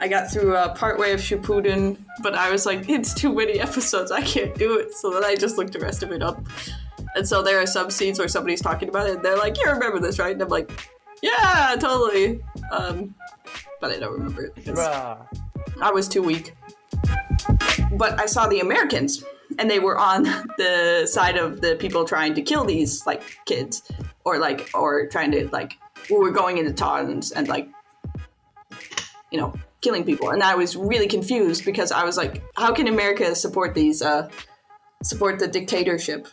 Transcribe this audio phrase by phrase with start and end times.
[0.00, 3.58] I got through uh, part way of Shippuden, but I was like, it's too many
[3.60, 4.10] episodes.
[4.10, 4.94] I can't do it.
[4.94, 6.40] So then I just looked the rest of it up.
[7.14, 9.70] And so there are some scenes where somebody's talking about it, and they're like, "You
[9.70, 10.70] remember this, right?" And I'm like,
[11.22, 12.40] "Yeah, totally."
[12.70, 13.14] Um,
[13.80, 14.78] but I don't remember it because.
[15.80, 16.54] I was too weak.
[17.92, 19.24] But I saw the Americans,
[19.58, 20.22] and they were on
[20.58, 23.82] the side of the people trying to kill these like kids,
[24.24, 25.74] or like, or trying to like,
[26.10, 27.68] we were going into towns and like,
[29.30, 30.30] you know, killing people.
[30.30, 34.28] And I was really confused because I was like, how can America support these, uh,
[35.02, 36.28] support the dictatorship,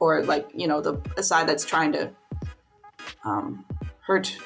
[0.00, 2.10] or like, you know, the side that's trying to
[3.24, 3.64] um,
[4.06, 4.36] hurt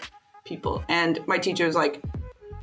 [0.45, 0.83] people?
[0.89, 2.03] And my teacher was like,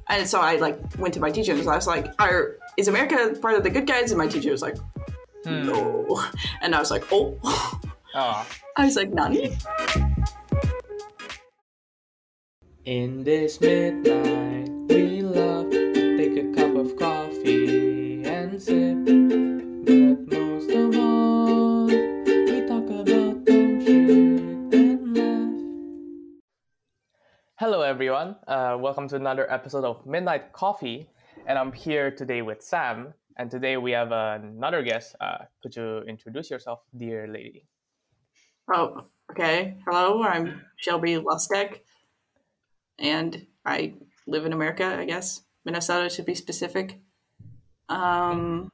[0.08, 3.36] and so I like went to my teacher and I was like, Are, "Is America
[3.42, 4.78] part of the good guys?" And my teacher was like,
[5.44, 5.66] Hmm.
[5.68, 6.24] "No,"
[6.62, 7.40] and I was like, "Oh,"
[8.14, 8.48] Oh.
[8.76, 9.58] I was like, "Nani?"
[12.86, 18.98] In this midnight, we love to take a cup of coffee and sip.
[19.06, 25.54] But most of all, we talk about dumb shit and laugh.
[27.56, 28.36] Hello, everyone.
[28.48, 31.10] Uh, welcome to another episode of Midnight Coffee.
[31.48, 33.14] And I'm here today with Sam.
[33.38, 35.16] And today we have another guest.
[35.20, 37.66] Uh, could you introduce yourself, dear lady?
[38.74, 39.78] Oh, okay.
[39.86, 41.82] Hello, I'm Shelby Lustek,
[42.98, 43.94] and I
[44.28, 44.86] live in America.
[44.86, 47.00] I guess Minnesota to be specific.
[47.90, 48.70] Um,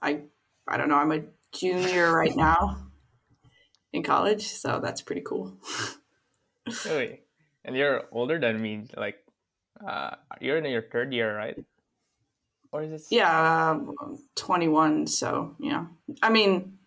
[0.00, 0.22] I
[0.68, 0.96] I don't know.
[0.96, 2.88] I'm a junior right now
[3.92, 5.56] in college, so that's pretty cool.
[6.84, 7.20] Really?
[7.64, 8.84] And you're older than me.
[8.96, 9.16] Like,
[9.86, 11.58] uh, you're in your third year, right?
[12.72, 13.02] Or is it?
[13.10, 13.94] Yeah, um,
[14.36, 15.06] 21.
[15.06, 15.86] So, yeah.
[16.22, 16.78] I mean,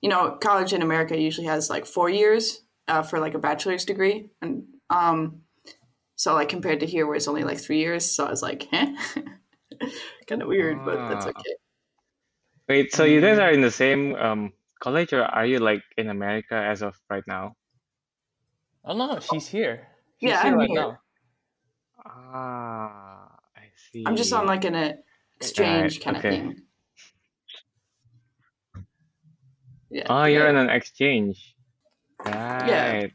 [0.00, 3.84] you know, college in America usually has like four years uh, for like a bachelor's
[3.84, 4.30] degree.
[4.40, 5.42] And um,
[6.20, 8.04] so, like, compared to here, where it's only like three years.
[8.04, 8.92] So I was like, eh?
[10.28, 11.30] kind of weird, but that's Ah.
[11.32, 11.54] okay.
[12.68, 13.42] Wait, so you guys Mm.
[13.42, 14.52] are in the same um
[14.84, 17.56] college or are you like in America as of right now?
[18.84, 19.88] Oh no, she's here.
[20.20, 20.80] She's Yeah, here I'm right here.
[20.80, 20.98] now.
[22.04, 24.04] Ah, I see.
[24.04, 25.00] I'm just on like an
[25.40, 26.68] exchange Right, kind of thing.
[29.88, 30.06] Yeah.
[30.08, 30.52] Oh, you're yeah.
[30.52, 31.56] on an exchange.
[32.24, 32.68] Right.
[32.68, 33.08] Yeah.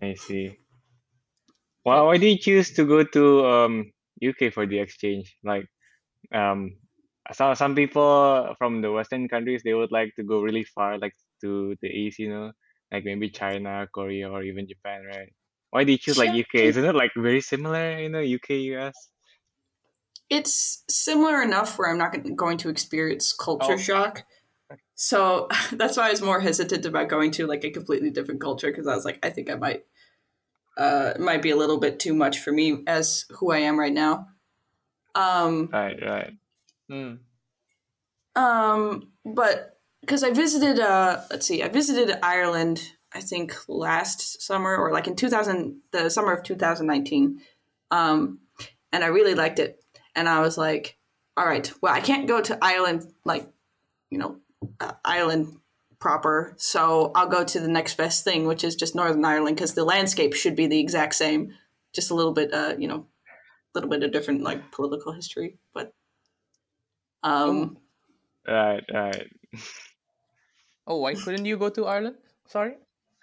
[0.00, 0.58] I see.
[1.84, 5.36] Well, why did you choose to go to um UK for the exchange?
[5.42, 5.66] Like,
[6.34, 6.78] um,
[7.32, 11.14] some some people from the Western countries they would like to go really far, like
[11.42, 12.52] to the east, you know,
[12.92, 15.32] like maybe China, Korea, or even Japan, right?
[15.70, 16.68] Why did you choose like UK?
[16.68, 18.94] Isn't it like very similar, you know, UK, US?
[20.30, 23.78] it's similar enough where I'm not going to experience culture Oh.
[23.78, 24.24] shock.
[24.96, 28.70] So that's why I was more hesitant about going to like a completely different culture
[28.70, 29.86] because I was like, I think I might,
[30.76, 33.78] uh, it might be a little bit too much for me as who I am
[33.78, 34.28] right now.
[35.14, 36.32] Um, Right, right.
[36.90, 37.18] Mm.
[38.36, 42.82] um, but because I visited, uh, let's see, I visited Ireland,
[43.14, 47.40] I think last summer or like in 2000, the summer of 2019.
[47.90, 48.40] Um,
[48.92, 49.82] and I really liked it.
[50.14, 50.98] And I was like,
[51.36, 53.46] all right, well, I can't go to Ireland, like,
[54.10, 54.36] you know,
[54.80, 55.56] uh, Ireland
[56.02, 56.54] proper.
[56.58, 59.84] So I'll go to the next best thing, which is just Northern Ireland, because the
[59.84, 61.54] landscape should be the exact same,
[61.94, 65.58] just a little bit, uh, you know, a little bit of different, like, political history.
[65.72, 65.94] But,
[67.22, 67.78] um,
[68.46, 69.28] Right, right.
[70.86, 72.16] Oh, why couldn't you go to Ireland?
[72.48, 72.74] Sorry.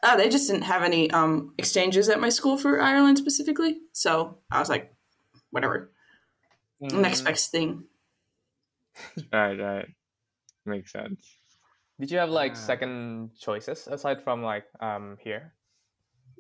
[0.02, 3.80] Uh, they just didn't have any um, exchanges at my school for Ireland specifically.
[3.92, 4.96] So I was like,
[5.52, 5.92] whatever.
[6.80, 7.26] Next Mm.
[7.26, 7.84] best thing.
[9.34, 9.88] Right, right.
[10.66, 11.36] Makes sense.
[12.00, 12.56] Did you have like Ah.
[12.72, 15.54] second choices aside from like um here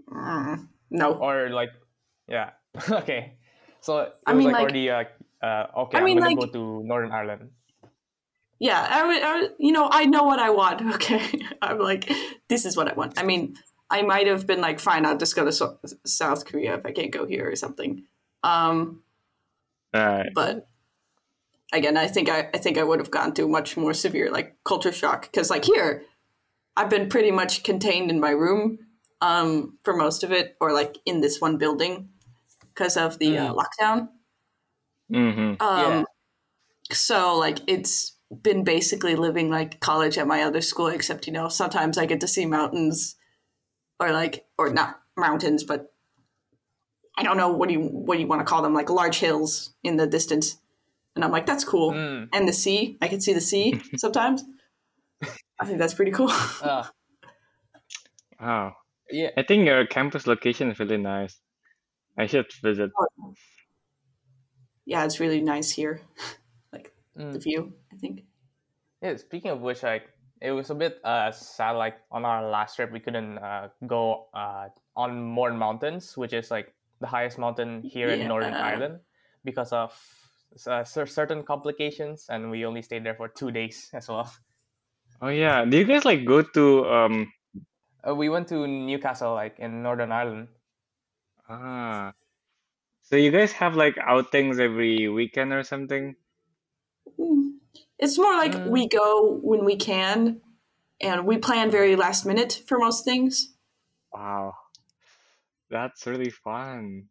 [0.09, 1.13] Mm, no.
[1.13, 1.69] or like
[2.27, 2.51] yeah
[2.91, 3.37] okay
[3.81, 5.03] so it I was mean, like, like- already uh,
[5.43, 7.51] uh okay I I'm mean, gonna like- go to Northern Ireland.
[8.61, 10.81] Yeah, I would, I would, you know, I know what I want.
[10.95, 11.23] Okay.
[11.61, 12.11] I'm like,
[12.49, 13.15] this is what I want.
[13.17, 13.55] I mean,
[13.89, 16.91] I might have been like, fine, I'll just go to so- South Korea if I
[16.91, 18.03] can't go here or something.
[18.43, 19.03] Um,
[19.93, 20.27] Right.
[20.35, 20.67] but
[21.73, 24.57] again, I think I, I think I would have gone through much more severe like
[24.63, 26.03] culture shock because like here,
[26.75, 28.79] I've been pretty much contained in my room
[29.21, 32.09] um, for most of it, or like in this one building
[32.73, 34.09] because of the uh, lockdown.
[35.11, 35.39] Mm-hmm.
[35.39, 36.03] Um, Yeah.
[36.91, 41.49] So like it's been basically living like college at my other school, except you know
[41.49, 43.15] sometimes I get to see mountains,
[43.99, 45.93] or like or not mountains, but
[47.17, 49.19] I don't know what do you what do you want to call them, like large
[49.19, 50.57] hills in the distance,
[51.15, 52.29] and I'm like that's cool, Mm.
[52.33, 54.43] and the sea, I can see the sea sometimes.
[55.59, 56.29] I think that's pretty cool.
[56.61, 56.83] Uh,
[58.39, 58.75] Wow.
[59.11, 59.31] yeah.
[59.37, 61.41] I think your campus location is really nice.
[62.17, 62.89] I should visit.
[64.85, 66.01] yeah, it's really nice here.
[66.73, 67.33] like Mm.
[67.33, 68.23] the view, I think.
[69.01, 70.03] Yeah, speaking of which, like
[70.41, 71.71] it was a bit uh, sad.
[71.73, 76.49] Like on our last trip, we couldn't uh, go uh, on Mourne Mountains, which is
[76.51, 78.63] like the highest mountain here in Northern Yeah.
[78.65, 78.99] Ireland,
[79.43, 79.91] because of
[80.67, 84.31] uh, certain complications, and we only stayed there for two days as well.
[85.21, 85.63] Oh yeah.
[85.65, 87.31] Do you guys like go to um
[88.05, 90.49] Uh, we went to Newcastle, like in Northern Ireland.
[91.49, 92.13] ah
[93.01, 96.15] so you guys have like outings every weekend or something?
[97.19, 97.59] Mm.
[97.97, 98.65] It's more like Mm.
[98.65, 100.41] we go when we can,
[101.01, 103.55] and we plan very last minute for most things.
[104.13, 104.53] Wow.
[105.69, 107.09] That's really fun.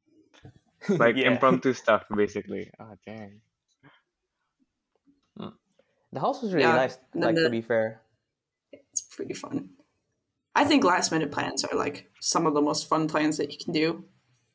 [0.88, 1.32] Like Yeah.
[1.32, 2.70] impromptu stuff basically.
[2.78, 3.40] Oh dang.
[5.36, 5.48] Hmm.
[6.12, 6.98] The house was really Yeah, nice.
[7.12, 8.00] and then Like to be fair.
[8.72, 9.70] It's pretty fun.
[10.54, 13.58] I think last minute plans are like some of the most fun plans that you
[13.58, 14.04] can do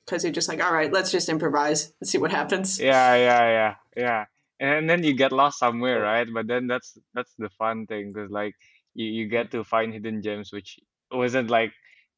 [0.06, 2.80] because you're just like, all right, let's just improvise and see what happens.
[2.80, 4.26] Yeah, yeah, yeah, yeah.
[4.60, 6.28] And then you get lost somewhere, right?
[6.32, 8.56] But then that's that's the fun thing because like
[8.94, 10.80] you, you get to find hidden gems which
[11.12, 11.72] wasn't like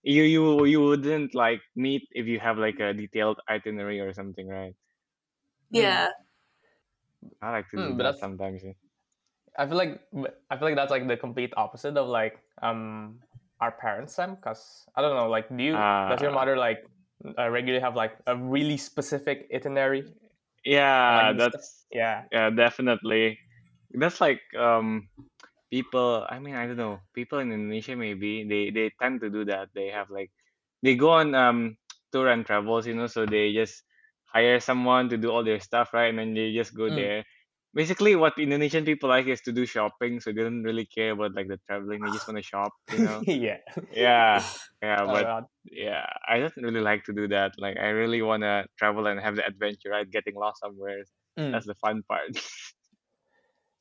[0.05, 4.45] you you you wouldn't like meet if you have like a detailed itinerary or something,
[4.47, 4.77] right?
[5.73, 6.13] Yeah.
[7.41, 8.61] I like to do Mm, but that that's- sometimes.
[8.63, 8.77] yeah.
[9.57, 10.03] I feel like
[10.51, 13.19] I feel like that's like the complete opposite of like um
[13.63, 14.35] our parents' time.
[14.43, 16.39] Cause I don't know, like, do you does your Ah.
[16.43, 16.83] mother like
[17.39, 20.03] uh, regularly have like a really specific itinerary?
[20.67, 22.23] Yeah, Like the stuff- that's Yeah.
[22.35, 23.39] yeah, definitely.
[23.95, 25.07] That's like um
[25.75, 29.43] people I mean, I don't know, people in Indonesia maybe they they tend to do
[29.51, 29.69] that.
[29.75, 30.31] They have like
[30.83, 31.59] they go on um
[32.11, 33.83] tour and travels, you know, so they just
[34.35, 36.09] hire someone to do all their stuff, right?
[36.11, 36.97] And then they just go Mm.
[37.01, 37.25] there.
[37.73, 41.35] Basically what Indonesian people like is to do shopping, so they don't really care about
[41.35, 42.03] like the traveling.
[42.03, 43.25] They just want to shop, you know.
[43.27, 43.57] yeah.
[43.91, 44.43] Yeah.
[44.83, 45.29] Yeah, but
[45.65, 47.53] yeah, I don't really like to do that.
[47.57, 50.09] Like I really want to travel and have the adventure, right?
[50.09, 51.03] Getting lost somewhere.
[51.37, 51.61] Mm.
[51.61, 52.31] That's the fun part.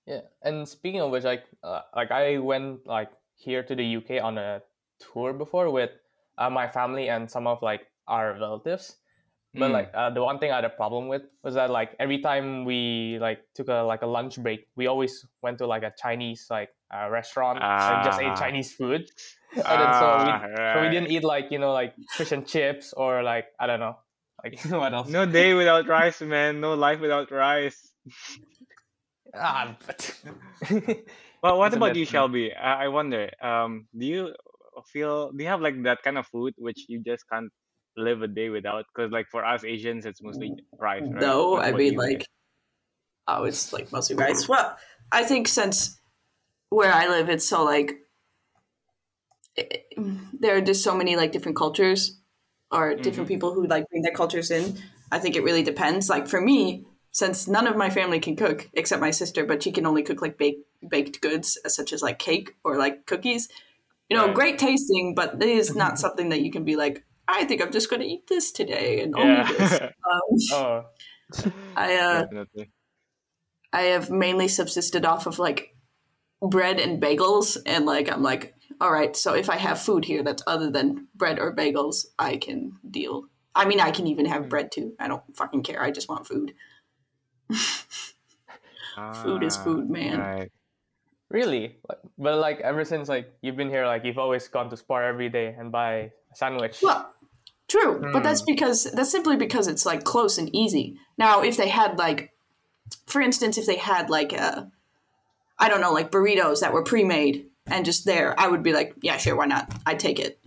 [0.06, 4.18] Yeah, and speaking of which, like, uh, like I went like here to the UK
[4.18, 4.62] on a
[5.00, 5.90] tour before with
[6.38, 8.96] uh, my family and some of like our relatives.
[9.54, 9.72] But Mm.
[9.72, 12.64] like uh, the one thing I had a problem with was that like every time
[12.64, 16.48] we like took a like a lunch break, we always went to like a Chinese
[16.50, 18.40] like uh, restaurant and just ate Ah.
[18.40, 19.08] Chinese food.
[19.56, 22.46] and then so we Ah, so we didn't eat like you know like fish and
[22.48, 23.96] chips or like I don't know
[24.42, 25.08] like what else.
[25.08, 26.60] No day without rice, man.
[26.60, 27.92] No life without rice.
[29.34, 30.14] Ah, but
[31.42, 32.52] Well, what It's about bit- you, Shelby?
[32.54, 33.30] I, I wonder.
[33.42, 34.34] Um, do you
[34.92, 35.30] feel?
[35.32, 37.50] Do you have like that kind of food which you just can't
[37.96, 38.86] live a day without?
[38.94, 41.20] Because like for us Asians, it's mostly rice, right?
[41.20, 42.08] No, What I mean you guys?
[42.08, 42.26] like,
[43.28, 44.48] oh, it's like mostly rice.
[44.48, 44.76] Well,
[45.12, 46.00] I think since
[46.70, 47.92] where I live, it's so like
[49.56, 49.86] it,
[50.32, 52.20] there are just so many like different cultures
[52.70, 53.28] or different Mhm.
[53.28, 54.78] people who like bring their cultures in.
[55.12, 56.08] I think it really depends.
[56.08, 59.72] Like for me, since none of my family can cook except my sister, but she
[59.72, 63.48] can only cook like baked baked goods uh, such as like cake or like cookies.
[64.10, 64.34] You know, Right.
[64.34, 67.04] great tasting, but it is not something that you can be like.
[67.28, 69.80] I think I'm just going to eat this today and only this.
[70.12, 70.84] Um, oh
[71.76, 72.26] I uh.
[73.72, 75.74] I have mainly subsisted off of like
[76.42, 80.22] bread and bagels, and like I'm like, all right, so if I have food here
[80.22, 83.24] that's other than bread or bagels, I can deal.
[83.54, 84.94] I mean, I can even have bread too.
[85.00, 85.82] I don't fucking care.
[85.82, 86.54] I just want food.
[89.22, 90.20] Food is Ah, food, man.
[90.20, 90.52] Right.
[91.30, 91.78] Really?
[92.16, 95.28] But like ever since like you've been here, like you've always gone to Spar every
[95.28, 96.78] day and buy a sandwich.
[96.80, 97.12] Well,
[97.66, 98.52] true, but that's Hmm.
[98.54, 100.96] because that's simply because it's like close and easy.
[101.18, 102.30] Now, if they had like,
[103.06, 104.70] for instance, if they had like a,
[105.58, 108.94] I don't know, like burritos that were pre-made and just there, I would be like,
[109.02, 109.72] yeah, sure, why not?
[109.86, 110.38] I'd take it.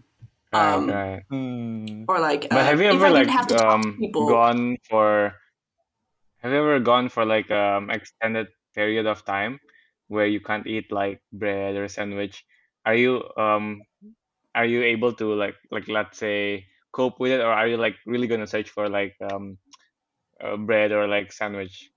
[0.53, 1.23] Right, Um, right.
[1.29, 2.05] Hmm.
[2.07, 4.29] Or like, But uh, have you ever like didn't have to talk to um people,
[4.29, 5.33] gone for
[6.47, 9.59] have you ever gone for like um extended period of time
[10.07, 12.45] where you can't eat like bread or sandwich?
[12.85, 13.81] Are you um
[14.55, 17.97] are you able to like like let's say cope with it or are you like
[18.05, 19.57] really gonna search for like um
[20.41, 21.91] uh, bread or like sandwich?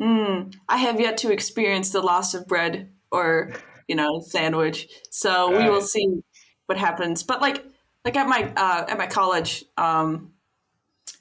[0.00, 3.52] Mm, I have yet to experience the loss of bread or
[3.88, 6.22] you know sandwich, so we will see
[6.66, 7.22] what happens.
[7.24, 7.64] But like
[8.04, 10.34] like at my uh, at my college, um,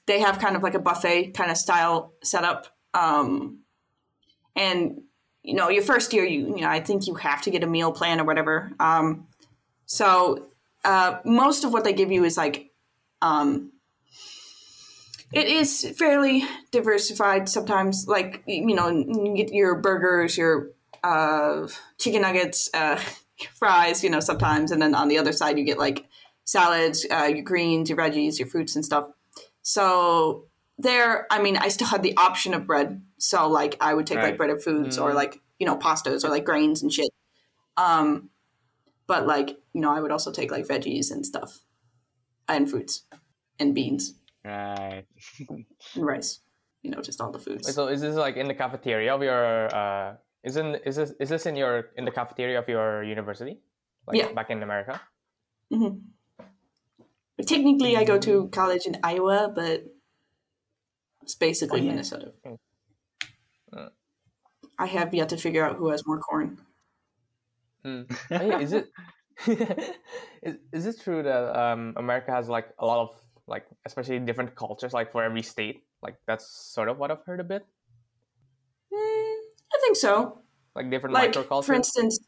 [0.08, 3.60] they have kind of like a buffet kind of style setup, um,
[4.56, 5.02] and
[5.44, 7.68] you know your first year, you you know I think you have to get a
[7.68, 8.72] meal plan or whatever.
[8.80, 9.28] Um,
[9.86, 10.48] so
[10.84, 12.72] uh, most of what they give you is like
[13.22, 13.72] um,
[15.34, 20.72] it is fairly diversified sometimes like you know you get your burgers your
[21.04, 23.00] uh, chicken nuggets uh,
[23.56, 26.06] fries you know sometimes and then on the other side you get like
[26.46, 29.10] salads uh, your greens your veggies your fruits and stuff
[29.68, 30.46] so
[30.78, 34.16] there, I mean, I still had the option of bread, so like I would take
[34.16, 34.38] like Right.
[34.38, 35.16] breaded foods or Mm.
[35.16, 37.12] like you know pastas or like grains and shit.
[37.76, 38.30] Um,
[39.08, 41.60] but like you know, I would also take like veggies and stuff,
[42.48, 43.04] and fruits,
[43.60, 44.14] and beans
[44.46, 45.04] Right.
[45.50, 46.40] and rice.
[46.82, 47.68] You know, just all the foods.
[47.76, 49.68] So is this like in the cafeteria of your?
[49.76, 50.16] Uh,
[50.48, 53.60] isn't is this is this in your in the cafeteria of your university?
[54.08, 54.32] Like Yeah.
[54.32, 55.02] back in America.
[55.70, 56.08] hmm
[57.46, 59.84] Technically, I go to college in Iowa, but
[61.22, 61.90] it's basically Oh, yeah.
[61.92, 62.32] Minnesota.
[62.46, 62.58] Mm.
[63.76, 63.90] Uh.
[64.80, 66.60] I have yet to figure out who has more corn.
[67.84, 68.02] Hmm.
[68.30, 68.90] Hey, is it
[70.42, 73.10] is, is it true that um, America has like a lot of
[73.48, 75.84] like especially different cultures like for every state?
[76.02, 77.66] Like that's sort of what I've heard a bit.
[78.92, 79.36] Mm,
[79.74, 80.42] I think so.
[80.76, 81.66] Like different Like, microcultures.
[81.66, 82.20] for instance,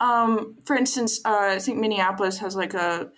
[0.00, 3.10] um, for instance, uh, I think Minneapolis has like a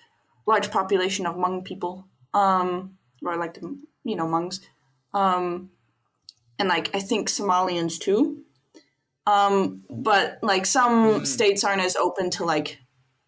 [0.46, 4.60] large population of Hmong people, um, or like the you know Hmongs,
[5.14, 5.70] um,
[6.58, 8.42] and like I think Somalians too.
[9.26, 11.26] Um, but like some Mm.
[11.26, 12.78] states aren't as open to like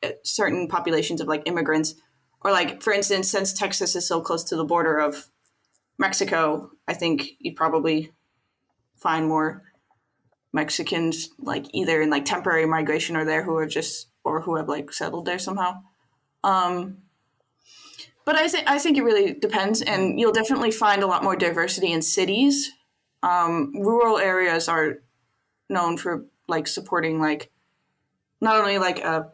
[0.02, 1.95] uh, certain populations of like immigrants,
[2.40, 5.28] or like for instance, since Texas is so close to the border of
[5.99, 8.12] Mexico, I think you'd probably
[8.97, 9.62] find more
[10.52, 14.69] Mexicans like either in like temporary migration or there who are just or who have
[14.69, 15.83] like settled there somehow.
[16.44, 16.99] Um,
[18.25, 21.37] but I think I think it really depends, and you'll definitely find a lot more
[21.37, 22.72] diversity in cities.
[23.22, 24.99] Um, rural areas are
[25.68, 27.50] known for like supporting like
[28.40, 29.25] not only like uh,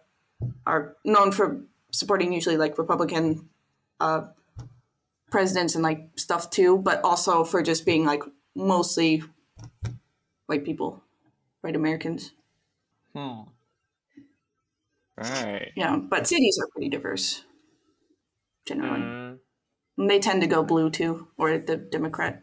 [0.66, 1.60] are known for
[1.90, 3.48] supporting usually like Republican
[4.00, 4.22] uh,
[5.30, 8.22] presidents and like stuff too, but also for just being like
[8.54, 9.22] mostly
[10.46, 11.02] white people,
[11.60, 12.32] white Americans.
[13.14, 13.42] Hmm.
[15.18, 15.72] Right.
[15.76, 17.42] Yeah, but cities are pretty diverse
[18.66, 19.00] generally.
[19.00, 19.38] Mm.
[19.96, 22.42] And they tend to go blue too, or the Democrat.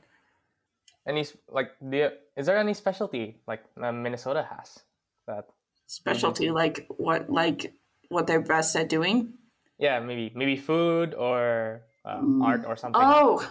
[1.07, 4.79] Any like the is there any specialty like uh, Minnesota has
[5.27, 5.45] that?
[5.87, 7.71] Specialty, like what, like
[8.09, 9.37] what they're best at doing.
[9.77, 12.99] Yeah, maybe maybe food or uh, art or something.
[13.03, 13.45] Oh,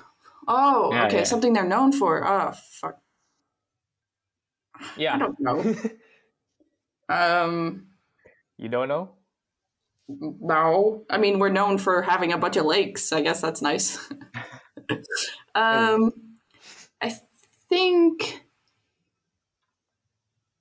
[0.49, 1.25] oh, Yeah, okay, yeah.
[1.25, 2.27] something they're known for.
[2.27, 2.99] Oh, fuck,
[4.97, 5.15] yeah.
[5.15, 5.63] I don't know.
[7.09, 7.87] um,
[8.59, 9.11] you don't know?
[10.09, 13.13] no, I mean we're known for having a bunch of lakes.
[13.13, 13.99] I guess that's nice.
[15.55, 16.13] um,
[17.01, 17.17] I
[17.69, 18.45] think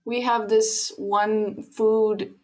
[0.05, 2.35] we have this one food,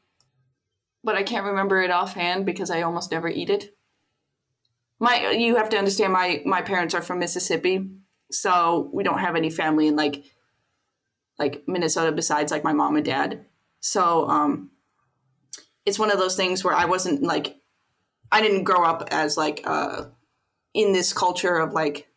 [1.04, 3.76] but I can't remember it offhand because I almost never eat it.
[5.02, 6.12] My, you have to understand.
[6.12, 7.90] My my parents are from Mississippi,
[8.32, 10.26] so we don't have any family in like,
[11.38, 13.46] like Minnesota besides like my mom and dad.
[13.80, 14.72] So um,
[15.90, 17.58] it's one of those things where I wasn't like,
[18.32, 20.06] I didn't grow up as like uh,
[20.74, 22.08] in this culture of like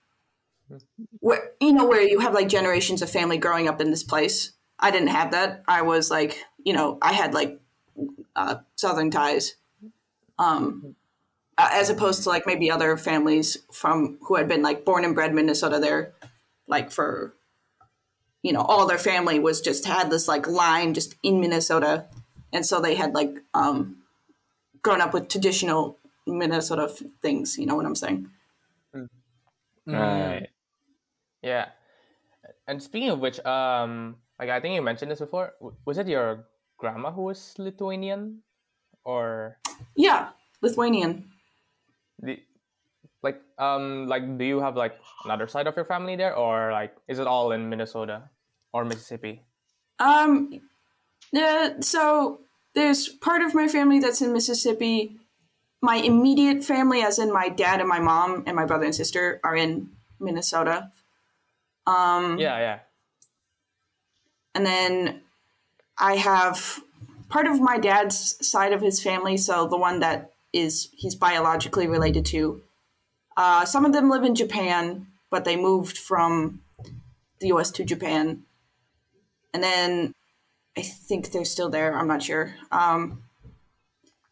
[1.19, 4.53] where you know where you have like generations of family growing up in this place.
[4.79, 5.63] I didn't have that.
[5.69, 7.61] I was like you know i had like
[8.35, 9.57] uh, southern ties
[10.39, 10.95] um
[11.59, 15.35] as opposed to like maybe other families from who had been like born and bred
[15.35, 16.13] minnesota there
[16.67, 17.35] like for
[18.43, 22.07] you know all their family was just had this like line just in minnesota
[22.53, 23.97] and so they had like um
[24.83, 28.29] grown up with traditional minnesota f- things you know what i'm saying
[29.89, 29.99] Mm.
[29.99, 30.49] Right.
[31.43, 31.75] Yeah.
[32.69, 35.55] And speaking of which, um, like I think you mentioned this before.
[35.85, 36.47] Was it your
[36.79, 38.43] grandma who was Lithuanian,
[39.05, 39.59] or
[39.97, 40.31] yeah
[40.63, 41.27] lithuanian
[42.23, 42.39] the,
[43.23, 44.95] like um like do you have like
[45.25, 48.31] another side of your family there, or like is it all in Minnesota
[48.73, 49.43] or Mississippi?
[49.99, 50.61] Um,
[51.37, 52.41] uh, so
[52.75, 55.17] there's part of my family that's in Mississippi.
[55.81, 59.41] My immediate family, as in my dad and my mom and my brother and sister,
[59.43, 60.91] are in Minnesota.
[61.87, 62.79] Um, Yeah, yeah.
[64.55, 65.23] and then
[65.99, 66.81] I have
[67.29, 71.87] part of my dad's side of his family, so the one that is he's biologically
[71.87, 72.63] related to.
[73.37, 76.61] Uh, some of them live in Japan, but they moved from
[77.41, 77.71] the U.S.
[77.73, 78.43] to Japan,
[79.53, 80.15] and then
[80.77, 81.97] I think they're still there.
[81.97, 82.55] I'm not sure.
[82.71, 83.23] Um,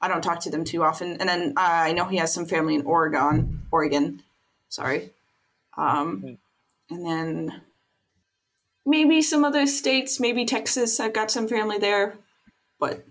[0.01, 2.47] I don't talk to them too often, and then uh, I know he has some
[2.47, 3.63] family in Oregon.
[3.71, 4.23] Oregon,
[4.71, 5.11] sorry.
[5.77, 6.39] Um,
[6.89, 7.61] and then
[8.87, 10.99] maybe some other states, maybe Texas.
[11.01, 12.17] I've got some family there,
[12.79, 13.05] but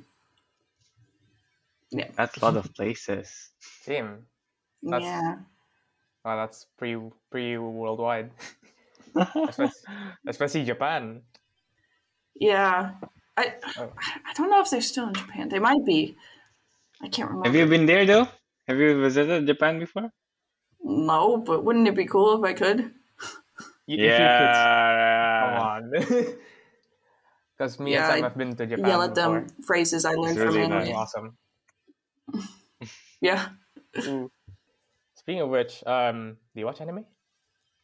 [1.92, 3.52] yeah, That's a lot of places.
[3.60, 4.26] Same.
[4.82, 5.36] That's- yeah,
[6.26, 7.00] Oh, that's pretty
[7.32, 8.32] pretty worldwide,
[9.16, 9.72] especially,
[10.28, 11.22] especially Japan.
[12.36, 12.92] yeah.
[13.40, 13.92] I Oh.
[14.28, 15.48] I don't know if they're still in Japan.
[15.50, 16.18] They might be.
[17.02, 17.48] I can't remember.
[17.48, 18.28] Have you been there though?
[18.68, 20.12] Have you visited Japan before?
[20.84, 22.80] No, but wouldn't it be cool if I could?
[23.88, 25.42] Y- if you could- Yeah.
[25.44, 25.82] come on.
[27.60, 29.42] Because me Yeah, and Sam I have been to Japan Yell at before.
[29.44, 30.80] them phrases I learned It's from really anime.
[30.80, 30.96] nice.
[30.96, 31.38] Awesome.
[33.22, 33.50] Yeah,
[35.16, 37.04] Speaking of which, um, do you watch anime?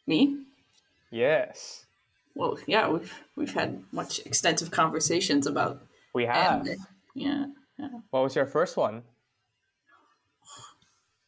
[0.07, 0.45] me.
[1.12, 1.85] Yes,
[2.36, 5.82] Well, yeah, we've we've had much extensive conversations about
[6.13, 6.62] we have.
[6.68, 6.86] anime.
[7.15, 7.46] Yeah,
[8.10, 9.04] What was your first one?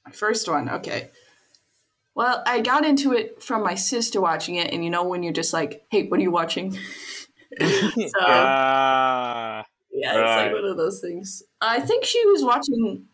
[0.05, 0.69] my first one.
[0.69, 1.09] Okay.
[2.15, 5.33] Well, I got into it from my sister watching it, and you know when you're
[5.33, 6.71] just like, "Hey, what are you watching?"
[7.61, 9.65] so, Ah.
[9.91, 11.43] Yeah, it's like one of those things.
[11.61, 13.05] I think she was watching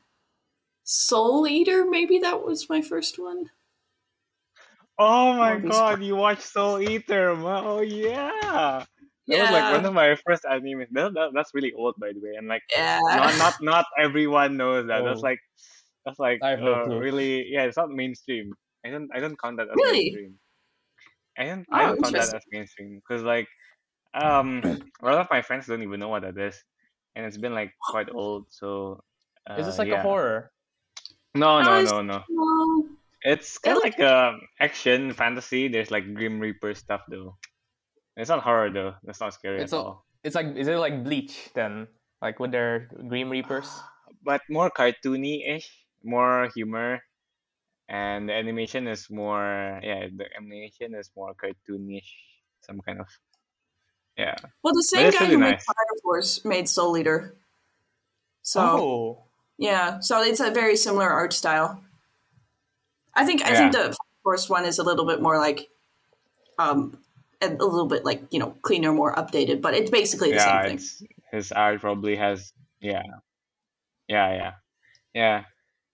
[0.84, 1.86] Soul Eater.
[1.90, 3.50] Maybe that was my first one.
[5.00, 7.36] Oh my god, you watch Soul Eater.
[7.36, 7.64] man.
[7.66, 8.86] Oh yeah.
[9.28, 10.88] That was like one of my first animes.
[10.92, 12.36] That, that, that's really old by the way.
[12.38, 13.00] And like yeah.
[13.02, 15.04] not not not everyone knows that.
[15.04, 15.28] That's Oh.
[15.30, 15.40] like
[16.06, 18.54] that's like I have no uh, really yeah, it's not mainstream.
[18.86, 20.12] I don't I don't count that as Really?
[20.12, 20.40] mainstream.
[21.38, 22.38] I don't Oh, I don't count that interesting.
[22.38, 23.48] as mainstream because like
[24.14, 24.62] um
[25.02, 26.62] a lot of my friends don't even know what that is,
[27.16, 28.46] and it's been like quite old.
[28.50, 29.02] So
[29.50, 30.00] uh, Is this like yeah.
[30.00, 30.52] a horror?
[31.34, 32.24] No No, no no no.
[32.30, 32.93] No.
[33.24, 35.68] It's kind of like- like um action fantasy.
[35.68, 37.38] There's like Grim Reaper stuff though.
[38.16, 38.96] It's not horror though.
[39.04, 40.06] That's not scary It's at a- all.
[40.24, 41.88] It's like is it like Bleach then?
[42.22, 43.68] Like with their Grim Reapers?
[44.24, 45.68] But more cartoony-ish,
[46.04, 47.04] more humor,
[47.90, 50.08] and the animation is more yeah.
[50.16, 52.08] The animation is more cartoonish,
[52.62, 53.08] some kind of
[54.16, 54.36] yeah.
[54.64, 55.66] Well, the same guy really who made nice.
[55.66, 57.36] Fire Force made Soul Eater.
[58.44, 59.24] So oh,
[59.58, 61.84] yeah, so it's a very similar art style.
[63.16, 65.70] I think I think the first one is a little bit more like,
[66.60, 67.00] um,
[67.42, 70.42] a, a little bit like you know cleaner, more updated, but it's basically the yeah,
[70.42, 70.80] same thing.
[71.32, 73.04] his art probably has yeah,
[74.08, 74.52] yeah, yeah,
[75.14, 75.44] yeah,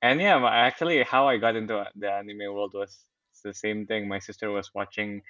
[0.02, 0.40] and yeah.
[0.40, 2.98] but Actually, how I got into the anime world was
[3.44, 4.08] the same thing.
[4.08, 5.24] My sister was watching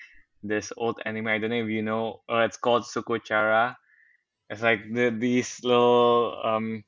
[0.43, 1.27] this old anime.
[1.27, 2.21] I don't know if you know.
[2.29, 3.77] Uh, it's called Shugo Chara.
[4.49, 6.83] It's like the these little um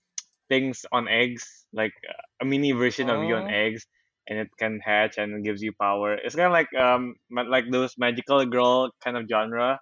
[0.49, 3.49] things on eggs, like uh, a mini version of you on Oh.
[3.49, 3.87] eggs,
[4.27, 6.15] and it can hatch and it gives you power.
[6.15, 9.79] It's kind of like um like those magical girl kind of genre.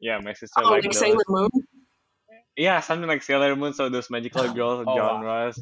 [0.00, 0.96] Yeah, my sister Oh, like those.
[0.98, 1.50] Sailor Moon.
[2.56, 5.24] Yeah, something like Sailor Moon, so those magical girl Oh, wow.
[5.24, 5.60] genres.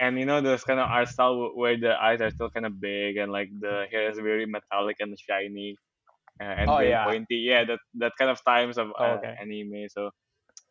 [0.00, 2.80] And you know those kind of art style where the eyes are still kind of
[2.80, 5.76] big and like the hair is very metallic and shiny
[6.40, 7.04] uh, and Oh, very yeah.
[7.04, 7.36] pointy.
[7.36, 9.34] Yeah, that that kind of times of Oh, uh, okay.
[9.40, 9.88] anime.
[9.88, 10.10] So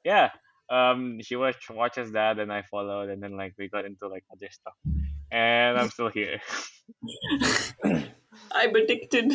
[0.03, 0.32] yeah,
[0.69, 4.25] um, she watch, watches that and I followed, and then like we got into like
[4.32, 4.75] other stuff,
[5.34, 6.39] and I'm still here.
[8.52, 9.32] I'm addicted.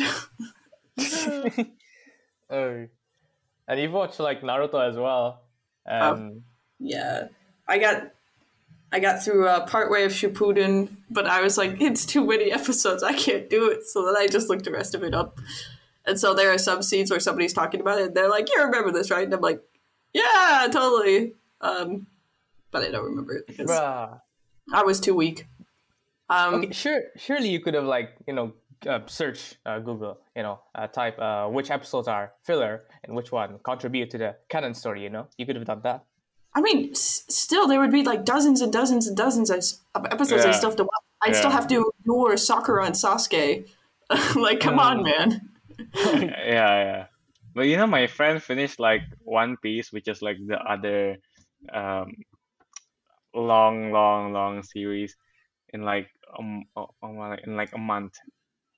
[2.49, 2.87] oh,
[3.67, 5.41] and you've watched like Naruto as well.
[5.85, 6.43] Um,
[6.79, 7.27] yeah,
[7.67, 8.11] I got
[8.93, 12.51] I got through uh, part way of Shippuden, but I was like, it's too many
[12.51, 13.03] episodes.
[13.03, 13.83] I can't do it.
[13.83, 15.37] So then I just looked the rest of it up.
[16.05, 18.63] And so there are some scenes where somebody's talking about it, and they're like, "You
[18.63, 19.61] remember this, right?" And I'm like,
[20.13, 22.07] "Yeah, totally." Um,
[22.71, 24.21] but I don't remember it because bruh.
[24.73, 25.45] I was too weak.
[26.29, 27.01] Um, Okay, sure.
[27.17, 28.53] Surely you could have like you know
[28.87, 33.31] uh, search uh, Google, you know, uh, type uh, which episodes are filler and which
[33.31, 35.03] one contribute to the canon story.
[35.03, 36.03] You know, you could have done that.
[36.55, 40.43] I mean, s- still there would be like dozens and dozens and dozens of episodes
[40.43, 40.47] Yeah.
[40.47, 41.03] and stuff to watch.
[41.21, 43.67] I'd still have to ignore Sakura and Sasuke.
[44.35, 45.49] like, come on, man.
[45.95, 47.05] yeah, yeah.
[47.53, 51.17] But you know, my friend finished like One Piece, which is like the other
[51.73, 52.13] um
[53.33, 55.15] long, long, long series
[55.73, 58.15] in like um oh, oh, in like a month,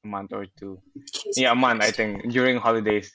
[0.03, 0.81] a month or two.
[1.13, 3.11] Jesus Yeah, a month I think during holidays.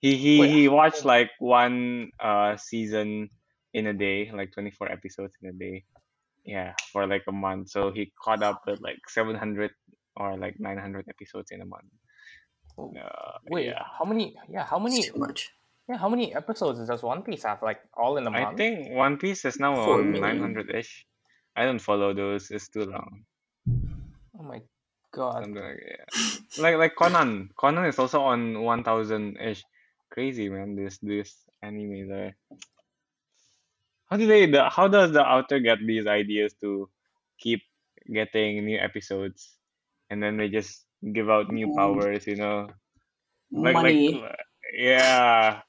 [0.00, 0.50] He he Wait.
[0.50, 3.30] he watched like one uh season
[3.74, 5.84] in a day, like 24 episodes in a day.
[6.44, 7.70] Yeah, for like a month.
[7.70, 9.70] So he caught up with like 700
[10.16, 11.92] or like 900 episodes in a month.
[12.78, 13.84] Oh, Uh, Wait, yeah.
[13.98, 14.34] how many?
[14.48, 14.98] Yeah, how many?
[14.98, 15.50] It's too much.
[15.88, 17.62] Yeah, how many episodes does One Piece have?
[17.62, 18.54] Like all in a month?
[18.54, 20.54] I think One Piece is now Four on million.
[21.60, 21.66] 900-ish.
[21.66, 22.50] I don't follow those.
[22.50, 23.24] It's too long.
[24.38, 24.60] Oh my
[25.12, 25.44] god.
[25.44, 26.62] Something like yeah.
[26.62, 27.50] Like like Conan.
[27.56, 29.62] Conan is also on 1000-ish.
[30.10, 30.76] Crazy man.
[30.76, 32.36] This this anime there.
[34.10, 36.88] How do they the, how does the author get these ideas to
[37.38, 37.62] keep
[38.12, 39.56] getting new episodes
[40.10, 42.68] and then they just give out new powers, you know?
[43.52, 44.20] Like Money.
[44.20, 44.36] like
[44.74, 45.60] yeah.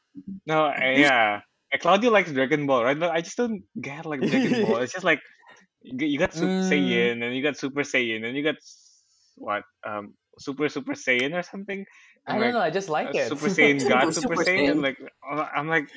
[0.46, 1.42] No, uh, yeah.
[1.80, 3.00] Claudio likes Dragon Ball, right?
[3.00, 4.78] But I just don't get like Dragon Ball.
[4.78, 5.22] It's just like
[5.84, 6.70] you g- you got Super Mm.
[6.70, 8.56] Saiyan and you got Super Saiyan and you got
[9.36, 11.86] what um Super Super Saiyan or something.
[12.28, 12.62] I I'm don't like, know.
[12.62, 13.28] I just like uh, it.
[13.30, 14.78] Super Saiyan God, Super Super, Saiyan.
[14.78, 14.82] Saiyan.
[14.84, 14.98] Like
[15.30, 15.90] uh, I'm like,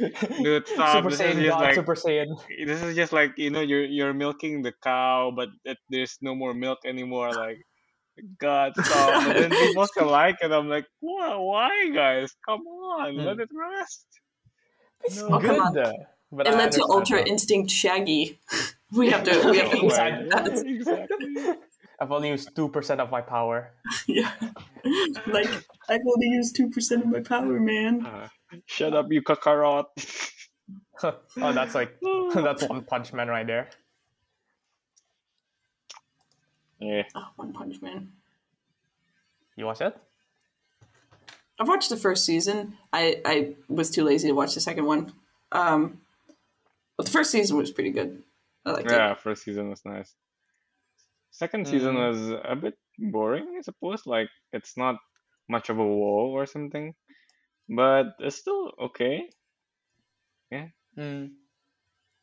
[0.42, 0.96] dude, stop.
[0.96, 2.28] Super This Saiyan is just God, like Super Saiyan.
[2.66, 6.34] this is just like you know you're you're milking the cow, but it, there's no
[6.34, 7.32] more milk anymore.
[7.32, 7.58] Like
[8.38, 9.26] God, stop.
[9.26, 10.50] But then people still like it.
[10.52, 12.32] I'm like, why, why guys?
[12.48, 13.42] Come on, let Hmm.
[13.42, 14.06] it rest.
[15.04, 15.26] It's No.
[15.26, 15.60] Oh, come good.
[15.60, 15.94] on.
[16.32, 17.30] But it I led to Ultra though.
[17.30, 18.38] Instinct Shaggy.
[18.94, 19.50] We have to.
[19.50, 20.46] We have to decide that.
[20.66, 21.56] exactly.
[22.00, 23.72] I've only used two percent of my power.
[24.06, 24.30] Yeah.
[25.26, 25.48] Like
[25.88, 28.04] I've only used two percent of my power, man.
[28.04, 28.28] Uh,
[28.66, 29.86] shut up, you kakarot.
[31.02, 31.96] oh, that's like
[32.34, 33.70] that's One Punch Man right there.
[36.80, 37.02] yeah.
[37.14, 38.12] Oh, One Punch Man.
[39.56, 39.96] You watch it?
[41.58, 42.76] I've watched the first season.
[42.92, 45.12] I I was too lazy to watch the second one.
[45.52, 46.00] Um,
[46.96, 48.22] but the first season was pretty good.
[48.66, 48.92] I liked it.
[48.92, 50.14] Yeah, first season was nice.
[51.30, 52.08] Second season Mm.
[52.08, 54.06] was a bit boring, I suppose.
[54.06, 54.96] Like it's not
[55.48, 56.94] much of a wall or something,
[57.68, 59.28] but it's still okay.
[60.96, 61.34] Mm.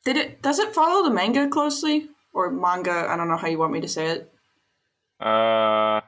[0.06, 0.42] Did it?
[0.42, 3.06] Does it follow the manga closely or manga?
[3.10, 4.34] I don't know how you want me to say it.
[5.20, 6.02] Uh,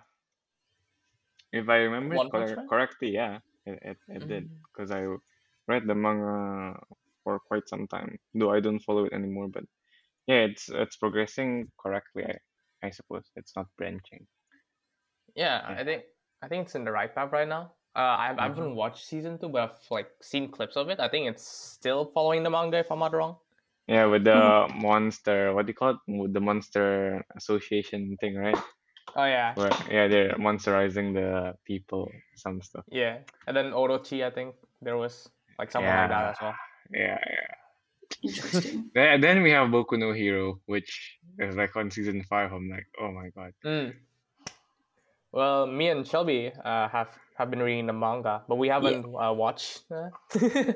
[1.52, 4.58] if I remember One it Punch correctly, yeah, it it, it did Mm.
[4.72, 5.06] because I
[5.68, 6.80] read the manga
[7.24, 8.18] for quite some time.
[8.34, 9.66] Though I don't follow it anymore, but
[10.28, 12.24] yeah, it's it's progressing correctly.
[12.26, 14.28] I I suppose it's not branching.
[15.36, 15.80] Yeah, Yeah.
[15.80, 16.04] I think
[16.42, 17.74] I think it's in the right path right now.
[17.96, 18.48] Uh, I, I Mhm.
[18.48, 21.00] haven't watched season two, but I've like seen clips of it.
[21.00, 23.38] I think it's still following the manga, if I'm not wrong.
[23.88, 24.82] Yeah, with the Mm-hmm.
[24.82, 25.98] monster, what do you call it?
[26.08, 28.58] With the monster association thing, right?
[29.16, 32.86] Oh yeah, Where yeah, they're monsterizing the people, some stuff.
[32.90, 33.20] yeah.
[33.48, 36.56] And then Orochi, I think there was like something like that as well.
[36.92, 37.56] Yeah, yeah.
[38.22, 38.90] Interesting.
[38.96, 42.52] Then, then we have Boku no Hero, which is like on season five.
[42.52, 43.54] I'm like, oh my god.
[43.66, 43.94] Mm.
[45.32, 49.34] Well, me and Shelby uh, have have been reading the manga, but we haven't uh,
[49.34, 49.84] watched.
[49.90, 50.10] Uh,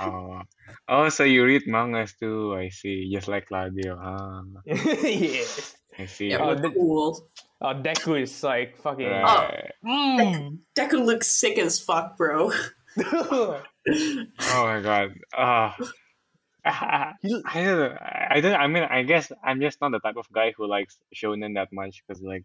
[0.00, 0.42] Oh,
[0.88, 2.52] oh, so you read mangas too?
[2.58, 3.08] I see.
[3.14, 4.42] Just like Claudio, huh?
[4.66, 5.76] yes.
[5.96, 6.30] I see.
[6.30, 7.28] Yeah, Oh, but cool.
[7.60, 9.06] Oh, Deku is like fucking.
[9.06, 9.70] Right.
[9.86, 10.58] Mm.
[10.74, 12.50] Deku looks sick as fuck, bro.
[12.98, 13.60] Oh
[14.50, 15.14] my god.
[15.36, 15.76] Ah.
[16.66, 17.96] I don't know.
[18.00, 18.54] I don't.
[18.54, 21.68] I mean, I guess I'm just not the type of guy who likes shonen that
[21.72, 22.44] much because like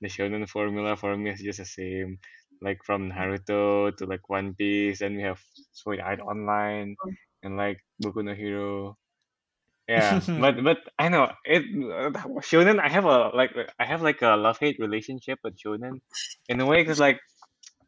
[0.00, 2.18] the shonen formula for me is just the same.
[2.62, 5.40] Like from Naruto to like One Piece, and we have
[5.72, 7.16] Sword Art Online mm.
[7.42, 8.96] and like Boku no Hero.
[9.88, 11.64] Yeah, but but I know it.
[12.44, 16.00] Shonen, I have a like I have like a love hate relationship with shonen,
[16.48, 17.20] in a way because like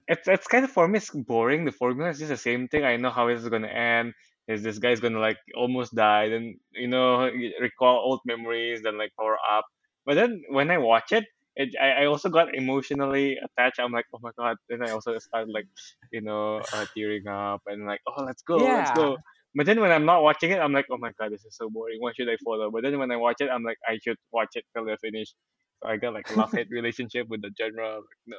[0.09, 1.65] it's it's kind of for me it's boring.
[1.65, 2.85] The formula is just the same thing.
[2.85, 4.15] I know how it's gonna end.
[4.49, 6.29] Is this guy's gonna like almost die?
[6.29, 9.65] Then you know recall old memories, then like power up.
[10.05, 11.25] But then when I watch it,
[11.55, 13.79] it I, I also got emotionally attached.
[13.79, 14.57] I'm like, oh my god.
[14.69, 15.67] Then I also started like
[16.11, 19.17] you know uh, tearing up and like, oh let's go, let's go.
[19.55, 21.69] But then when I'm not watching it, I'm like, oh my god, this is so
[21.69, 21.99] boring.
[22.01, 22.71] Why should I follow?
[22.71, 25.35] But then when I watch it, I'm like, I should watch it till the finish.
[25.83, 27.97] So I got like a love hate relationship with the genre.
[27.97, 28.39] Like, no.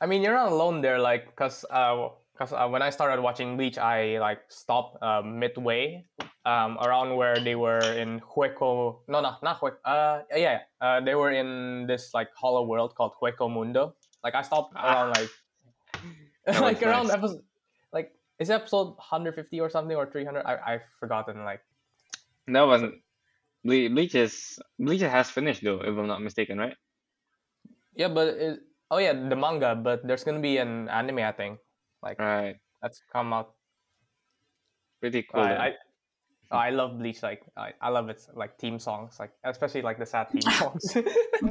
[0.00, 3.56] I mean, you're not alone there, like, cause, uh, cause uh, when I started watching
[3.56, 6.04] Bleach, I like stopped uh, midway,
[6.44, 8.98] um, around where they were in Hueco.
[9.08, 9.76] No, no, not Hueco.
[9.84, 13.94] Uh, yeah, uh, they were in this like hollow world called Hueco Mundo.
[14.24, 15.30] Like, I stopped around like,
[16.60, 17.42] like was around episode,
[17.92, 20.42] like, is it episode 150 or something or 300?
[20.44, 21.44] I I've forgotten.
[21.44, 21.60] Like,
[22.46, 22.94] no, wasn't
[23.64, 26.74] Ble- Bleach is Bleach has finished though, if I'm not mistaken, right?
[27.94, 29.74] yeah, but it, oh yeah, the manga.
[29.74, 31.58] But there's gonna be an anime, I think.
[32.02, 32.56] Like, Right.
[32.82, 33.54] that's come out
[35.00, 35.40] Pretty cool.
[35.42, 35.74] I, I
[36.52, 37.24] oh, I love Bleach.
[37.24, 39.16] Like I, I love its like theme songs.
[39.18, 40.94] Like especially like the sad theme songs.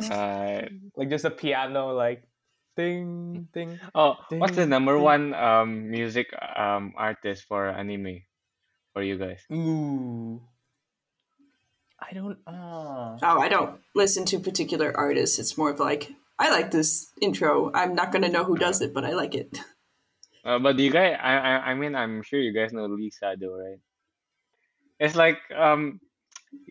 [0.09, 0.69] Right.
[0.95, 2.23] like just the piano, like
[2.77, 3.77] ding ding.
[3.93, 5.03] Oh, what's the number ding.
[5.03, 8.23] one um music um artist for anime
[8.93, 9.43] for you guys?
[9.51, 10.41] Ooh.
[11.99, 12.39] I don't.
[12.47, 15.39] Uh, Oh, I don't listen to particular artists.
[15.39, 16.09] It's more of like
[16.39, 17.69] I like this intro.
[17.75, 19.57] I'm not gonna know who does it, but I like it.
[20.43, 23.35] Uh, but do you guys, I, I, I mean, I'm sure you guys know Lisa
[23.39, 23.79] though, right?
[24.99, 25.99] It's like um,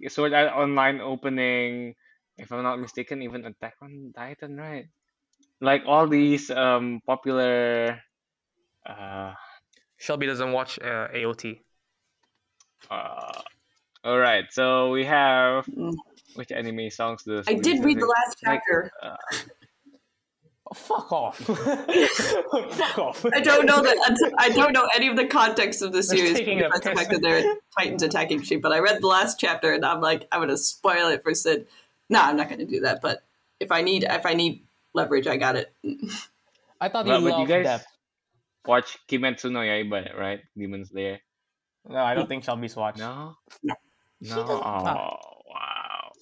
[0.09, 1.96] Sword Art Online opening,
[2.38, 4.87] if I'm not mistaken, even Attack on Titan, right?
[5.61, 8.02] Like all these um popular,
[8.87, 9.35] uh,
[9.98, 11.62] Shelby doesn't watch uh, AOT.
[12.90, 13.42] uh,
[14.04, 14.46] all right.
[14.50, 15.96] So we have Mm.
[16.35, 18.11] which anime songs does I did read the sing?
[18.18, 18.90] last Like, chapter.
[19.02, 19.16] uh,
[20.70, 21.37] Oh, fuck off!
[21.38, 23.26] fuck off!
[23.33, 24.35] I don't know that.
[24.38, 26.98] I don't know any of the context of the series taking a besides the piss.
[26.98, 28.62] fact that they're Titans attacking sheep.
[28.62, 31.66] But I read the last chapter, and I'm like, I'm gonna spoil it for Sid.
[32.09, 33.00] No, I'm not gonna do that.
[33.02, 33.24] But
[33.59, 35.74] if I need, if I need leverage, I got it.
[36.80, 37.87] I thought but, you you guys depth.
[38.64, 40.40] watch Kimetsu no Yaiba, right?
[40.56, 41.18] Demon Slayer.
[41.88, 42.98] No, I don't think Shelby's watched.
[42.98, 43.37] No.
[43.62, 43.74] No.
[44.20, 44.37] No.
[44.37, 45.18] doesn't- Oh, ah.
[45.48, 46.12] wow.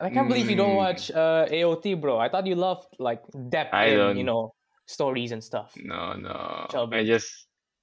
[0.00, 0.76] I can't believe you don't Mm.
[0.76, 2.18] watch uh, AOT, bro.
[2.18, 4.16] I thought you loved like depth I in, don't.
[4.16, 4.52] you know,
[4.86, 5.72] stories and stuff.
[5.76, 6.66] No, no.
[6.70, 6.96] Shelby.
[6.98, 7.30] I just.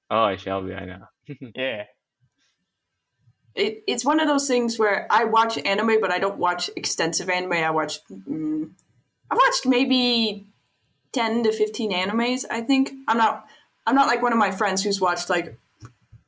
[0.09, 0.73] Oh, I shall be.
[0.73, 1.05] I know.
[1.55, 1.83] Yeah.
[3.53, 7.29] It, it's one of those things where I watch anime, but I don't watch extensive
[7.29, 7.51] anime.
[7.53, 8.69] I watch, mm,
[9.29, 10.47] I've watched maybe
[11.11, 12.45] ten to fifteen animes.
[12.49, 13.45] I think I'm not.
[13.85, 15.57] I'm not like one of my friends who's watched like,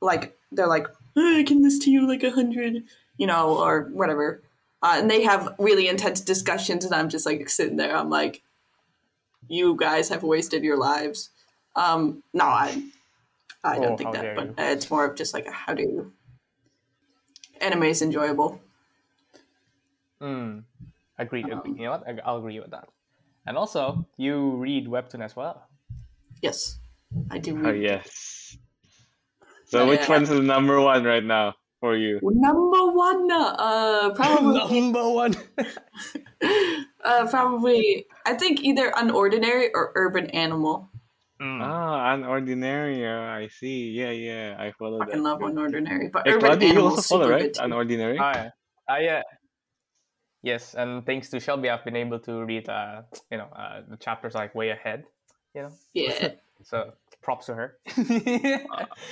[0.02, 2.84] like they're like "Oh, I can list to you like a hundred,
[3.18, 4.42] you know, or whatever.
[4.84, 7.96] Uh, and they have really intense discussions, and I'm just like sitting there.
[7.96, 8.44] I'm like,
[9.48, 11.30] you guys have wasted your lives.
[11.76, 12.84] Um, no, I,
[13.64, 14.36] I don't Oh, think that.
[14.36, 14.52] But you.
[14.60, 16.12] uh, it's more of just like how do you
[17.62, 18.62] anime is enjoyable.
[20.22, 20.64] Mm.
[21.18, 21.50] Agreed.
[21.50, 21.78] agreed.
[21.78, 22.08] You know what?
[22.08, 22.90] I- I'll agree with that.
[23.46, 25.66] And also, you read webtoon as well.
[26.42, 26.78] Yes,
[27.32, 27.66] I do.
[27.66, 28.58] Oh yes.
[29.66, 29.90] So Yeah.
[29.90, 32.18] which one's the number one right now for you?
[32.24, 35.36] Number one, uh, probably, Number one.
[37.04, 38.06] uh, probably.
[38.26, 40.90] I think either unordinary or urban animal.
[41.42, 41.60] Mm.
[41.62, 43.04] Ah, Unordinary.
[43.04, 43.92] I see.
[43.92, 44.56] Yeah, yeah.
[44.58, 45.08] I follow that.
[45.12, 47.42] Fucking love unordinary, but Hey, urban Claudia, you animal also follow, super right?
[47.52, 47.62] good too.
[47.68, 48.18] Unordinary.
[48.18, 48.50] Ah, yeah.
[48.88, 49.22] Ah, yeah.
[50.42, 53.98] Yes, and thanks to Shelby, I've been able to read, uh, you know, uh, the
[53.98, 55.04] chapters like way ahead.
[55.54, 56.30] You know, Yeah.
[56.64, 57.76] so props to her.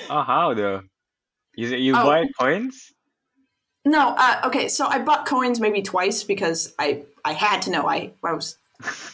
[0.09, 0.83] Oh, how though?
[1.55, 2.05] You you Oh.
[2.05, 2.93] buy coins?
[3.83, 4.67] No, uh, okay.
[4.67, 7.87] So I bought coins maybe twice because I I had to know.
[7.87, 8.57] I, I was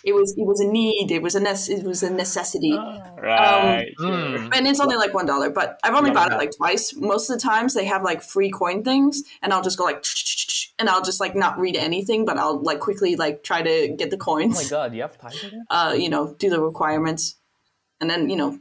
[0.04, 1.12] it was it was a need.
[1.12, 2.74] It was a nece- it was a necessity.
[2.74, 3.94] Right.
[4.00, 4.56] Um, mm.
[4.56, 6.94] and it's only like one dollar, but I've only Love bought it like twice.
[6.96, 10.04] Most of the times they have like free coin things, and I'll just go like,
[10.80, 14.10] and I'll just like not read anything, but I'll like quickly like try to get
[14.10, 14.58] the coins.
[14.58, 15.66] Oh my god, you have time again?
[15.70, 17.36] Uh, you know, do the requirements,
[18.00, 18.60] and then you know,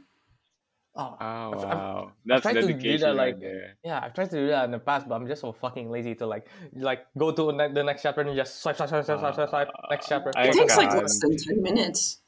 [0.97, 3.77] Oh, Oh I've- wow, that's tried to do that, like- there.
[3.83, 6.15] yeah, I've tried to do that in the past, but I'm just so fucking lazy
[6.15, 9.19] to like, like go to ne- the next chapter and just swipe, swipe, swipe, swipe,
[9.19, 10.31] swipe, swipe, swipe, next chapter.
[10.35, 12.21] I it takes swipe, like less than ten minutes.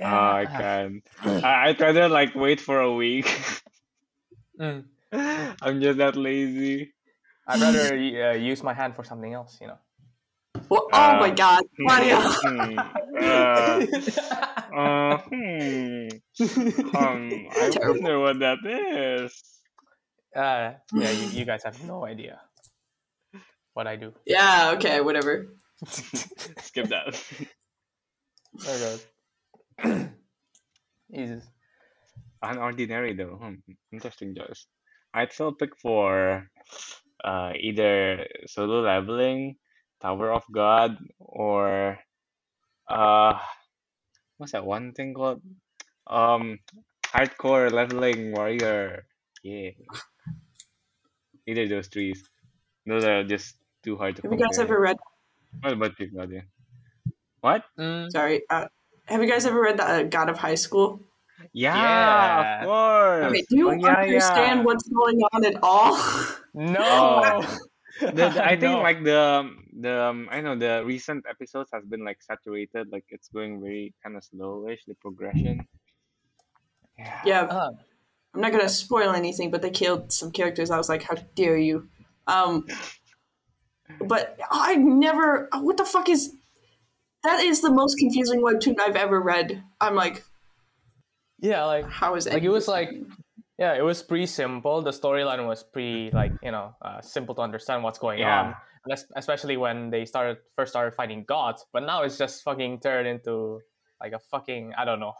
[0.00, 1.04] Oh, I can't.
[1.22, 3.26] I I'd rather like wait for a week.
[4.58, 4.84] Mm.
[5.62, 6.92] I'm just that lazy.
[7.46, 9.78] I'd rather uh, use my hand for something else, you know.
[10.68, 12.20] Well, oh Uh, my god, Claudia.
[12.20, 12.78] Hmm.
[13.14, 13.78] Uh,
[14.76, 16.08] uh, hmm.
[16.94, 18.02] Um, I Terrible.
[18.02, 19.30] wonder what that is.
[20.34, 22.40] Uh, yeah, you, you guys have no idea
[23.74, 24.12] what I do.
[24.26, 25.54] yeah, okay, whatever.
[26.60, 27.14] Skip that.
[28.66, 28.98] Oh
[29.78, 30.10] god.
[31.14, 31.44] Jesus.
[32.42, 33.36] Unordinary though.
[33.40, 33.54] Hmm.
[33.92, 34.66] Interesting choice.
[35.14, 36.50] I'd still pick for
[37.24, 39.56] uh either solo leveling,
[40.00, 41.98] Tower of God, or
[42.88, 43.38] uh
[44.36, 45.40] what's that one thing called?
[46.06, 46.58] Um
[47.06, 49.06] hardcore leveling warrior.
[49.42, 49.70] Yeah.
[51.46, 52.14] Either those three.
[52.86, 54.96] Those are just too hard to Have you guys ever read?
[55.60, 56.44] What about you, Claudia?
[57.40, 57.64] What?
[57.78, 58.66] Mm, Sorry, uh,
[59.06, 61.00] have you guys ever read the uh, God of High School?
[61.52, 62.60] Yeah, Yeah.
[62.60, 63.24] of course.
[63.32, 64.64] Okay, do you Oh, yeah, understand yeah.
[64.64, 65.96] what's going on at all?
[66.54, 67.40] no.
[68.00, 68.80] the, the- I think No.
[68.80, 73.28] like the the um, I know the recent episodes has been like saturated, like it's
[73.28, 75.66] going very kind of slowish the progression.
[76.98, 77.20] Yeah.
[77.24, 77.70] yeah, Uh,
[78.34, 80.70] I'm not gonna spoil anything, but they killed some characters.
[80.70, 81.88] I was like, how dare you?
[82.26, 82.66] Um,
[84.06, 85.48] but I never.
[85.52, 86.34] What the fuck is?
[87.22, 89.62] That is the most confusing webtoon I've ever read.
[89.80, 90.24] I'm like,
[91.40, 92.34] yeah, like how is it?
[92.34, 92.90] Like, it was like-
[93.58, 94.82] yeah, it was pretty simple.
[94.82, 98.40] The storyline was pretty like you know uh, simple to understand what's going Yeah.
[98.40, 98.54] on,
[98.86, 101.64] and especially when they started first started fighting gods.
[101.72, 103.60] But now it's just fucking turned into
[104.00, 105.14] like a fucking I don't know.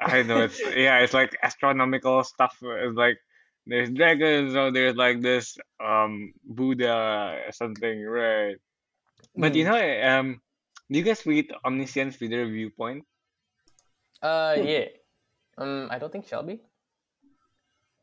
[0.00, 2.56] I know it's yeah, it's like astronomical stuff.
[2.62, 3.18] It's like
[3.66, 8.56] there's dragons, or there's like this um Buddha or something, right?
[9.36, 9.66] But you Mm.
[9.66, 10.42] know, um,
[10.90, 13.04] do you guys read Omniscient Reader Viewpoint?
[14.22, 14.64] Uh, Hmm.
[14.64, 14.86] yeah.
[15.58, 16.62] Um, I don't think Shelby.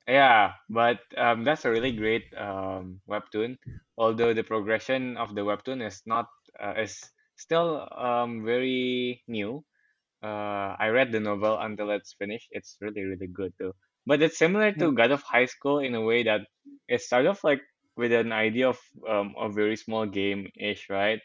[0.08, 3.58] Yeah, but um, that's a really great um, webtoon.
[3.98, 6.28] Although the progression of the webtoon is not
[6.60, 7.00] uh, is
[7.38, 9.64] still um, very new.
[10.24, 12.50] Uh, I read the novel until it's finished.
[12.52, 13.74] It's really really good too.
[14.06, 16.42] But it's similar to God of High School in a way that
[16.90, 17.62] it started off like
[17.98, 21.20] with an idea of um, a very small game ish, right?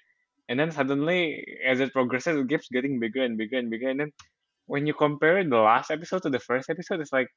[0.49, 3.91] And then suddenly, as it progresses, it keeps getting bigger and bigger and bigger.
[3.91, 4.13] And then
[4.67, 7.29] when you compare the last episode to the first episode, it's like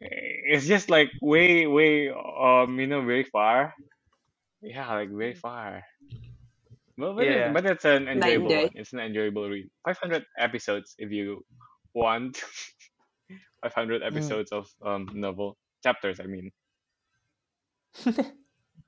[0.00, 3.74] it's just like way way um you know very far.
[4.60, 5.82] Yeah like very far.
[6.96, 7.50] But, but, Yeah.
[7.50, 8.70] it, but it's an enjoyable one.
[8.74, 11.44] it's an enjoyable read 500 episodes if you
[11.94, 12.42] want.
[13.62, 16.50] 500 episodes of um novel chapters i mean.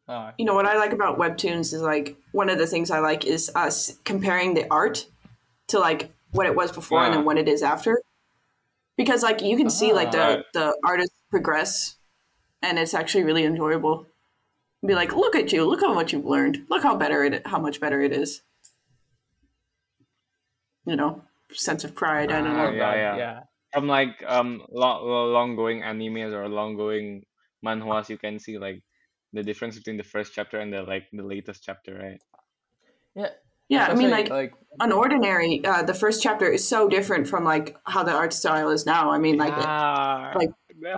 [0.08, 2.98] Uh, you know what I like about webtoons is like one of the things I
[2.98, 5.06] like is us comparing the art
[5.68, 8.02] to like what it was before and then what it is after.
[8.96, 11.96] Because like you can see like the the artist progress
[12.62, 14.06] and it's actually really enjoyable.
[14.84, 16.66] Be like, look at you, look how much you've learned.
[16.70, 18.42] Look how better it how much better it is.
[20.86, 21.22] You know,
[21.52, 22.70] sense of pride, I don't Ah, know.
[22.70, 23.16] yeah, God, yeah.
[23.16, 23.40] yeah.
[23.72, 27.24] From like um long long going animes or long going
[27.64, 28.82] manhwas, you can see like
[29.32, 32.20] the difference between the first chapter and the like the latest chapter, right?
[33.14, 33.30] Yeah.
[33.70, 34.34] Yeah, I mean especially, like
[34.80, 38.86] unordinary uh, the first chapter is so different from like how the art style is
[38.86, 39.74] now i mean like it-
[40.34, 40.50] like,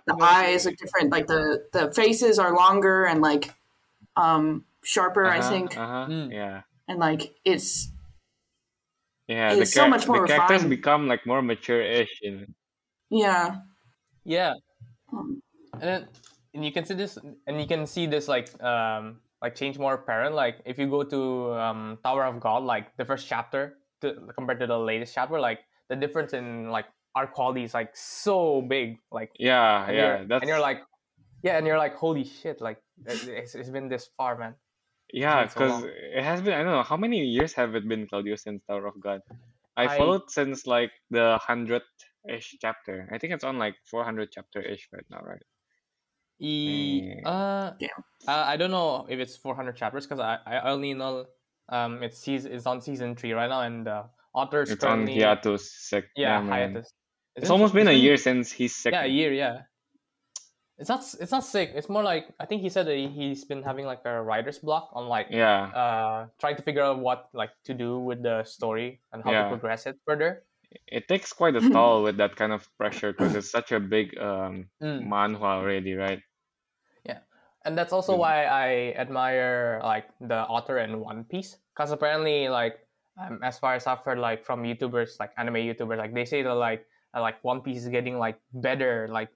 [0.06, 3.54] the eyes are different like the the faces are longer and like
[4.16, 6.32] um sharper i Uh-huh, think uh-huh, Mm.
[6.32, 6.62] yeah.
[6.88, 7.88] and like it's
[9.28, 12.46] Yeah, the, It's so much more the characters become like more mature-ish, you know?
[13.10, 13.62] yeah
[14.24, 14.54] Yeah.
[15.12, 15.42] Um,
[15.74, 16.08] and then
[16.54, 19.94] and you can see this and you can see this like um like change more
[19.94, 24.14] apparent like if you go to um tower of god like the first chapter to,
[24.36, 28.62] compared to the latest chapter like the difference in like art quality is like so
[28.62, 30.02] big like Yeah, and yeah.
[30.18, 30.80] you're, That's and you're like
[31.42, 34.54] yeah and you're like holy shit like it- it's, it's been this far man
[35.12, 37.86] yeah, been so because it has been I don't know how many years have it
[37.86, 39.20] been Claudio since Tower of God.
[39.76, 41.84] I I- followed since like the hundredth
[42.28, 43.08] ish chapter.
[43.12, 45.42] I think it's on like four hundred chapter ish right now, right?
[46.42, 47.28] E- Eh.
[47.28, 47.90] uh, Damn.
[48.26, 51.26] uh, I don't know if it's 400 chapters because I, I only know
[51.68, 55.70] um it's season it's on season three right now and is It's on hiatus.
[55.72, 56.06] Sick.
[56.16, 56.90] yeah, hiatus.
[57.36, 58.92] It's almost been a year since he's sick.
[58.92, 59.32] Yeah, a year.
[59.32, 59.62] Yeah.
[60.78, 61.04] It's not.
[61.20, 61.70] It's not sick.
[61.76, 64.58] It's more like I think he said that he- he's been having like a writer's
[64.58, 68.42] block on like Yeah, uh trying to figure out what like to do with the
[68.44, 69.42] story and how Yeah.
[69.44, 70.42] to progress it further.
[70.88, 74.16] it takes quite a toll with that kind of pressure because it's such a big
[74.18, 75.06] um Mm.
[75.06, 76.22] manhwa already, right?
[77.64, 78.18] And that's also Mm.
[78.18, 82.78] why I admire like the author in One Piece because apparently like
[83.20, 86.42] um, as far as I've heard like from YouTubers like anime YouTubers like they say
[86.42, 89.28] that like uh, like One Piece is getting like better like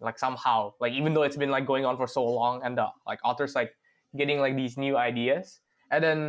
[0.00, 0.72] like somehow.
[0.80, 3.54] Like even though it's been like going on for so long and the like authors
[3.54, 3.72] like
[4.16, 5.60] getting like these new ideas.
[5.90, 6.20] And then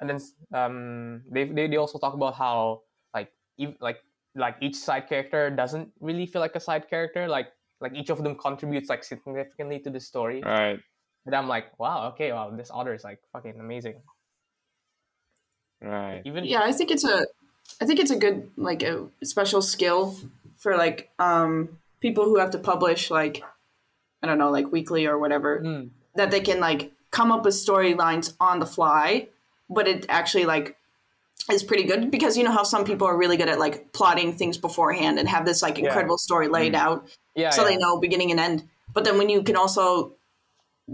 [0.00, 0.18] and then
[0.52, 2.82] um they they, they also talk about how
[3.14, 3.98] like ev- like
[4.34, 7.26] like each side character doesn't really feel like a side character.
[7.28, 7.48] Like
[7.80, 10.80] like each of them contributes like significantly to the story Right.
[11.26, 14.02] and i'm like wow okay wow this author is like fucking amazing
[15.80, 16.22] Right.
[16.24, 17.26] even yeah i think it's a
[17.80, 20.16] i think it's a good like a special skill
[20.56, 23.42] for like um people who have to publish like
[24.22, 27.54] i don't know like weekly or whatever Mm, that they can like come up with
[27.54, 29.28] storylines on the fly
[29.68, 30.76] but it actually like
[31.50, 34.32] is pretty good because you know how some people are really good at like plotting
[34.32, 35.84] things beforehand and have this like Yeah.
[35.86, 36.78] incredible story laid Mm.
[36.78, 37.68] out yeah so yeah.
[37.70, 40.16] they know beginning and end but then when you can also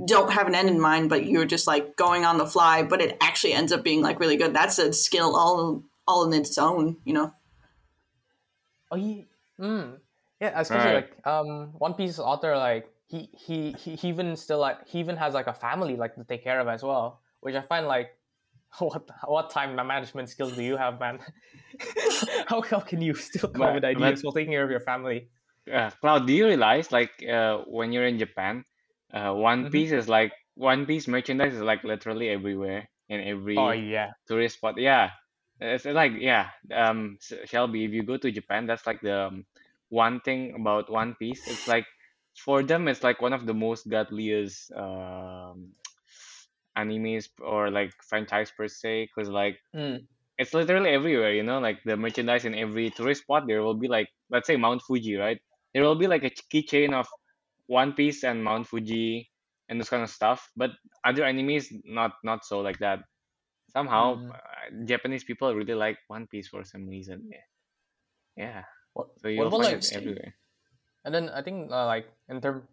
[0.07, 3.01] don't have an end in mind but you're just like going on the fly but
[3.01, 6.59] it actually ends up being like really good that's a skill all all in its
[6.59, 7.33] own you know
[8.91, 9.23] oh yeah
[9.61, 9.99] mm.
[10.41, 11.09] yeah especially Right.
[11.17, 15.17] like um one piece author like he, he he he even still like he even
[15.17, 18.11] has like a family like to take care of as well which i find like
[18.79, 21.19] what what time management skills do you have man
[22.47, 25.29] how, how can you still come But- with ideas while taking care of your family
[25.71, 28.65] uh, Cloud, do you realize like uh, when you're in Japan,
[29.13, 29.71] uh, One Mhm.
[29.73, 34.57] Piece is like One Piece merchandise is like literally everywhere in every oh yeah tourist
[34.57, 34.79] spot.
[34.79, 35.11] Yeah,
[35.61, 36.49] it's like yeah.
[36.75, 39.45] Um, Shelby, if you go to Japan, that's like the um,
[39.91, 41.47] one thing about One Piece.
[41.47, 41.87] It's like
[42.35, 45.77] for them, it's like one of the most godliest um
[46.81, 50.07] animes or like franchise per se, because like Mm.
[50.39, 53.89] it's literally everywhere, you know, like the merchandise in every tourist spot, there will be
[53.89, 55.41] like, let's say Mount Fuji, right?
[55.75, 57.07] There will be like a keychain of
[57.67, 59.31] One Piece and Mount Fuji
[59.69, 60.41] and this kind of stuff.
[60.57, 60.71] But
[61.05, 63.01] other animes, not not so like that.
[63.71, 64.31] Somehow, Mm.
[64.35, 67.31] uh, Japanese people really like One Piece for some reason.
[67.31, 67.47] Yeah,
[68.37, 68.63] yeah.
[68.95, 70.35] what, So you'll about find like it everywhere.
[71.05, 72.67] And then I think uh, like in term,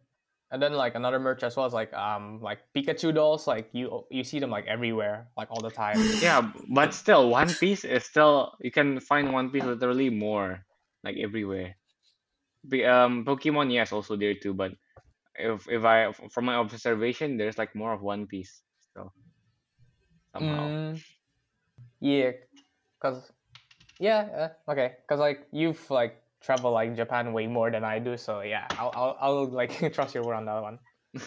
[0.51, 3.47] and then like another merch as well as like um like Pikachu dolls.
[3.47, 5.97] Like you you see them like everywhere, like all the time.
[6.21, 10.63] Yeah, but still, One Piece is still you can find One Piece literally more
[11.03, 11.75] like everywhere.
[12.67, 14.53] Be, um, Pokemon, yes, also there too.
[14.53, 14.71] But
[15.35, 19.11] if if I from my observation, there's like more of One Piece still
[20.31, 20.67] somehow.
[20.67, 21.03] Mm,
[21.99, 22.31] yeah,
[23.01, 23.31] cause
[23.99, 28.17] yeah, uh, okay, cause like you've like traveled like Japan way more than I do,
[28.17, 30.79] so yeah, I'll I'll, I'll like trust your word on that one.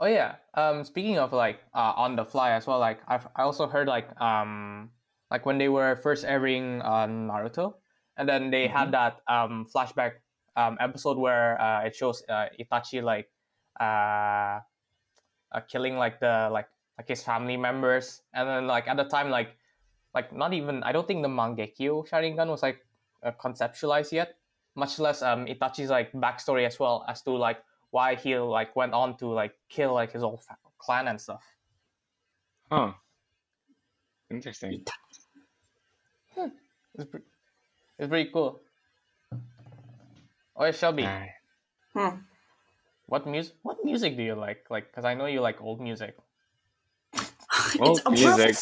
[0.00, 0.36] Oh yeah.
[0.54, 3.88] Um, speaking of like uh, on the fly as well, like I've I also heard
[3.88, 4.90] like um
[5.30, 7.74] like when they were first airing uh, Naruto,
[8.16, 10.22] and then they had that um flashback
[10.54, 13.26] um episode where uh, it shows uh, Itachi like
[13.80, 14.62] uh
[15.50, 19.30] uh, killing like the like like his family members, and then like at the time
[19.30, 19.56] like
[20.14, 22.86] like not even I don't think the Mangekyo Sharingan was like
[23.22, 24.36] uh, conceptualized yet,
[24.74, 27.58] much less um Itachi's like backstory as well as to like
[27.90, 31.42] why he like went on to like kill like his whole fa- clan and stuff.
[32.70, 32.92] Huh.
[34.30, 34.84] Interesting.
[36.36, 37.20] It's, pre-
[37.98, 38.60] it's pretty cool.
[40.56, 41.30] Oh, yeah, Shelby, Alright.
[41.94, 42.18] Hmm.
[43.06, 43.54] what music?
[43.62, 44.66] What music do you like?
[44.70, 46.16] Like, cause I know you like old music.
[47.80, 48.56] Old a music.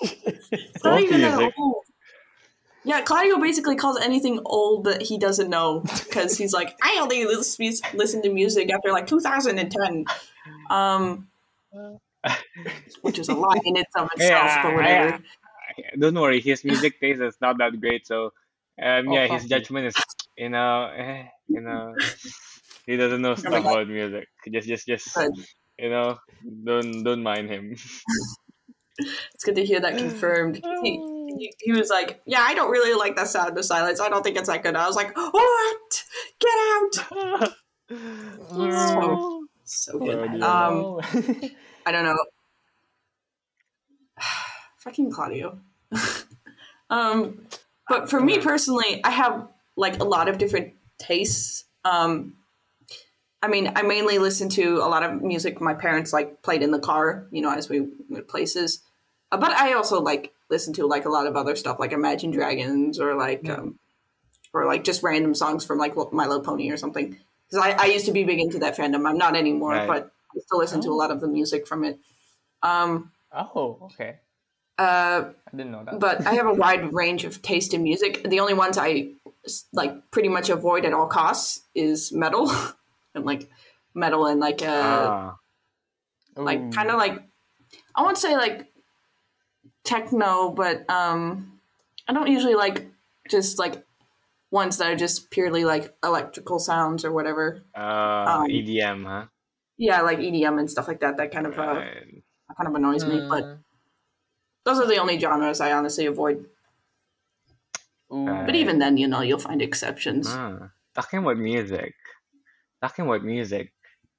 [0.00, 1.54] It's not Old even that music.
[2.84, 7.24] Yeah, Claudio basically calls anything old that he doesn't know because he's like, I only
[7.26, 10.04] listen to music after like 2010,
[10.70, 11.28] um,
[13.02, 15.18] which is a lie in itself, Yeah, but whatever.
[15.18, 18.06] I- Don't worry, his music taste is not that great.
[18.06, 18.32] So,
[18.82, 19.48] um, Oh, yeah, his you.
[19.48, 19.96] judgment is,
[20.36, 21.94] you know, eh, you know,
[22.86, 24.28] he doesn't know stuff about music.
[24.50, 25.30] Just, just, just, But
[25.78, 26.18] you know,
[26.64, 27.76] don't, don't mind him.
[28.98, 30.62] it's good to hear that confirmed.
[30.82, 30.98] He,
[31.38, 34.00] he, he was like, Yeah, I don't really like that sound of silence.
[34.00, 34.76] I don't think it's that good.
[34.76, 36.04] I was like, What?
[36.40, 37.54] Get out!
[37.90, 40.42] So, so good.
[40.42, 41.00] Um,
[41.86, 42.16] I don't know.
[44.78, 45.58] Fucking Claudio.
[46.90, 47.46] um,
[47.88, 51.64] but for me personally, I have like a lot of different tastes.
[51.84, 52.34] Um,
[53.42, 56.70] I mean, I mainly listen to a lot of music my parents like played in
[56.70, 58.80] the car, you know, as we went places.
[59.30, 62.30] Uh, but I also like listen to like a lot of other stuff, like Imagine
[62.30, 63.78] Dragons or like, um,
[64.54, 67.18] or like just random songs from like My Little Pony or something.
[67.50, 69.08] Because I, I used to be big into that fandom.
[69.08, 69.86] I'm not anymore, Right.
[69.86, 71.98] but I still listen to a lot of the music from it.
[72.62, 74.16] Um, oh, okay.
[74.78, 75.98] uh, I didn't know that.
[75.98, 78.28] but I have a wide range of taste in music.
[78.28, 79.12] The only ones I
[79.72, 82.50] like pretty much avoid at all costs is metal
[83.14, 83.48] and like
[83.94, 85.36] metal and like uh Ah,
[86.36, 87.22] like kind of like
[87.94, 88.66] I won't say like
[89.84, 91.60] techno, but um
[92.08, 92.86] I don't usually like
[93.28, 93.84] just like
[94.50, 97.62] ones that are just purely like electrical sounds or whatever.
[97.74, 99.26] uh, Um, EDM, huh?
[99.76, 101.16] Yeah, like EDM and stuff like that.
[101.18, 102.22] That kind of uh, Right.
[102.56, 103.20] kind of annoys me.
[103.28, 103.58] But Mm.
[104.64, 106.46] those are the only genres I honestly avoid.
[108.12, 108.26] Ooh.
[108.26, 108.46] Right.
[108.46, 110.26] But even then, you know, you'll find exceptions.
[110.28, 111.94] Ah, talking about music.
[112.82, 113.72] Talking about music.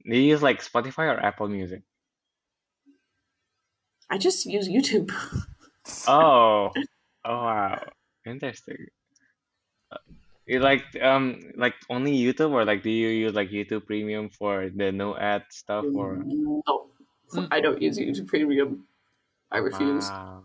[0.06, 1.84] Do you use like Spotify or Apple Music?
[4.10, 5.12] I just use YouTube.
[6.08, 6.72] Oh,
[7.26, 7.84] oh wow,
[8.26, 8.88] interesting.
[9.92, 9.98] Uh,
[10.46, 14.70] You like um like only YouTube or like do you use like YouTube Premium for
[14.70, 16.18] the no ad stuff or?
[16.26, 16.90] No.
[17.52, 18.88] I don't use YouTube Premium.
[19.52, 20.10] I refuse.
[20.10, 20.44] Wow.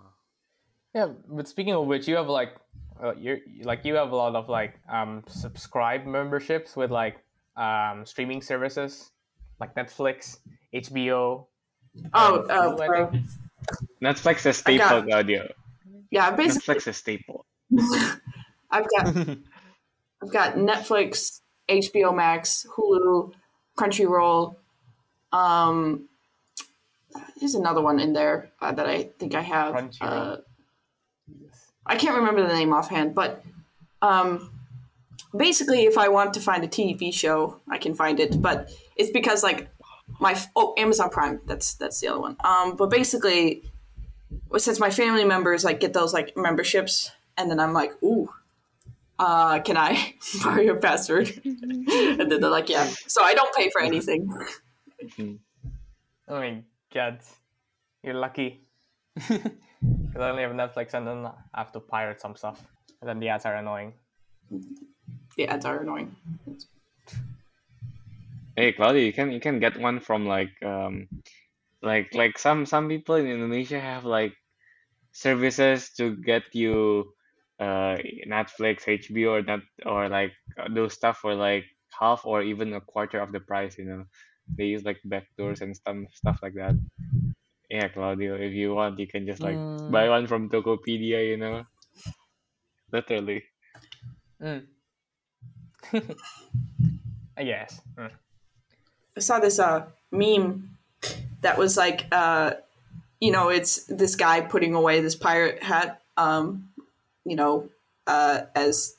[0.95, 2.57] Yeah, but speaking of which, you have like,
[3.03, 7.17] uh, you're like you have a lot of like um subscribe memberships with like
[7.57, 9.11] um streaming services
[9.61, 10.39] like Netflix,
[10.75, 11.47] HBO.
[12.13, 13.11] Oh, and uh, Hulu, I bro.
[13.11, 13.25] think.
[14.03, 15.53] Netflix is I got- staple audio.
[16.11, 17.47] Yeah, basically, Netflix is staple.
[18.71, 19.07] I've got
[20.23, 23.33] I've got Netflix, HBO Max, Hulu,
[23.77, 24.57] Crunchyroll.
[25.33, 26.09] Um,
[27.41, 29.75] there's another one in there uh, that I think I have.
[29.75, 30.01] Crunchyroll.
[30.01, 30.37] Uh,
[31.87, 33.43] I can't remember the name offhand, but
[34.01, 34.51] um,
[35.37, 38.41] basically, if I want to find a TV show, I can find it.
[38.41, 39.69] But it's because like
[40.21, 41.41] my oh Amazon Prime.
[41.47, 42.37] That's that's the other one.
[42.45, 43.63] Um, but basically,
[44.57, 48.29] since my family members like get those like memberships, and then I'm like, ooh,
[49.19, 51.41] uh, can I borrow your password?
[51.45, 52.89] and then they're like, yeah.
[53.07, 54.29] So I don't pay for anything.
[56.27, 56.63] Oh my
[56.93, 57.21] god,
[58.03, 58.61] you're lucky.
[59.85, 62.63] Because I only have Netflix and then I have to pirate some stuff.
[63.01, 63.93] And then the ads are annoying.
[65.37, 66.17] The ads are annoying.
[68.57, 71.09] Hey Claudio, you can you can get one from like um
[71.83, 74.35] like like some some people in Indonesia have like
[75.13, 77.13] services to get you
[77.61, 77.97] uh
[78.29, 81.65] Netflix, HBO or not or like uh, those stuff for like
[82.01, 84.05] half or even a quarter of the price, you know.
[84.57, 86.77] They use like backdoors and stuff stuff like that.
[87.71, 89.89] Yeah, Claudio, if you want, you can just like Mm.
[89.89, 91.65] buy one from Tokopedia, you know.
[92.93, 93.45] Literally.
[94.41, 94.67] Mm.
[97.37, 97.81] I guess.
[97.99, 98.11] Mm.
[99.17, 100.71] I saw this uh meme
[101.41, 102.55] that was like uh
[103.21, 106.69] you know it's this guy putting away this pirate hat um
[107.25, 107.69] you know
[108.07, 108.97] uh as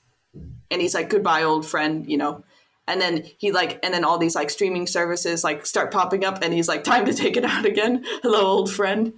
[0.71, 2.43] and he's like goodbye old friend you know.
[2.87, 6.43] And then he like and then all these like streaming services like start popping up
[6.43, 8.03] and he's like time to take it out again.
[8.21, 9.13] Hello old friend.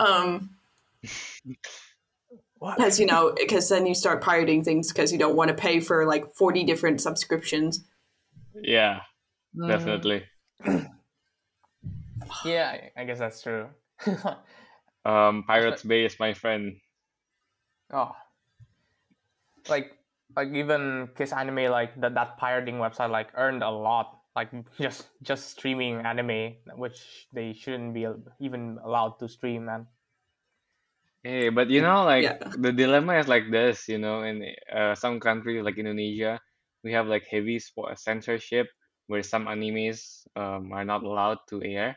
[0.00, 0.50] Um
[2.58, 5.80] because you know because then you start pirating things because you don't want to pay
[5.80, 7.84] for like 40 different subscriptions.
[8.54, 9.00] Yeah,
[9.68, 10.24] definitely.
[12.44, 13.68] Yeah, I- I guess that's true.
[15.04, 16.80] Um, Pirates Bay is my friend.
[17.92, 18.16] oh,
[19.68, 19.98] like
[20.36, 24.18] like even Kiss Anime, like that that pirating website, like earned a lot.
[24.34, 24.50] Like
[24.80, 28.06] just just streaming anime, which they shouldn't be
[28.40, 29.86] even allowed to stream, man.
[31.22, 32.38] Hey, but you know, like Yeah.
[32.58, 34.42] the dilemma is like this, you know, in
[34.72, 36.40] uh, some countries like Indonesia,
[36.82, 38.66] we have like heavy spo- censorship
[39.06, 41.96] where some animes um, are not allowed to air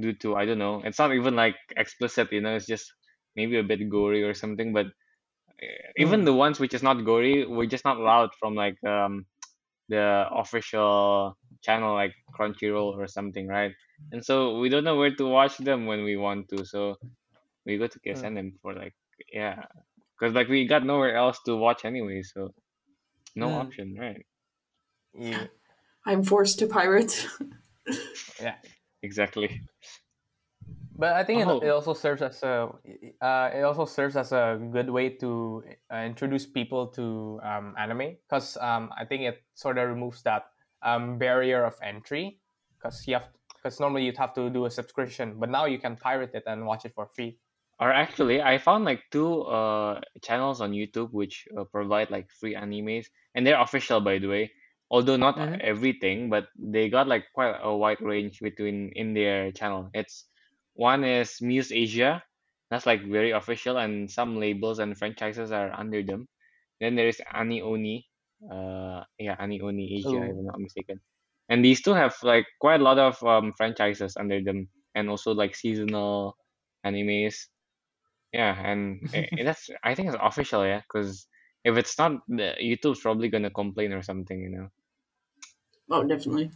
[0.00, 2.92] due to, I don't know, it's not even like explicit, you know, it's just
[3.36, 6.26] maybe a bit gory or something, but uh, even Mm.
[6.26, 9.26] the ones which is not gory, we're just not allowed from like um
[9.88, 13.72] the official channel like Crunchyroll or something, right?
[14.12, 16.96] And so we don't know where to watch them when we want to, so
[17.66, 18.30] we go to Mm.
[18.30, 18.94] KSNM for like
[19.32, 19.62] yeah,
[20.18, 22.50] because like we got nowhere else to watch anyway, so
[23.36, 23.54] no Mm.
[23.54, 24.24] option, right?
[25.14, 25.46] Yeah,
[26.10, 27.14] I'm forced to pirate.
[28.42, 28.56] yeah.
[29.02, 29.60] Exactly.
[30.98, 31.60] But I think it, Oh.
[31.60, 32.68] it also serves as a
[33.22, 38.18] uh, it also serves as a good way to uh, introduce people to um, anime
[38.26, 40.50] because um, I think it sort of removes that
[40.82, 42.40] um, barrier of entry
[42.76, 45.96] because you have because normally you'd have to do a subscription, but now you can
[45.96, 47.38] pirate it and watch it for free.
[47.78, 52.54] Or actually, I found like two uh channels on YouTube which uh, provide like free
[52.54, 54.50] animes, and they're official by the way.
[54.90, 55.60] Although not Mhm.
[55.60, 59.90] everything, but they got like quite a wide range between in their channel.
[59.94, 60.26] It's
[60.74, 62.22] one is Muse Asia,
[62.70, 66.28] that's like very official, and some labels and franchises are under them.
[66.80, 68.02] Then there is Ani-One,
[68.50, 70.38] uh, yeah, Ani-One Asia, if Ooh.
[70.38, 71.00] I'm not mistaken.
[71.48, 75.32] And these two have like quite a lot of um franchises under them, and also
[75.32, 76.36] like seasonal
[76.84, 77.46] animes.
[78.32, 81.26] Yeah, and i- i- that's I think it's official, yeah, because
[81.64, 84.68] if it's not, the YouTube's probably gonna complain or something, you know.
[85.90, 86.50] Oh, definitely.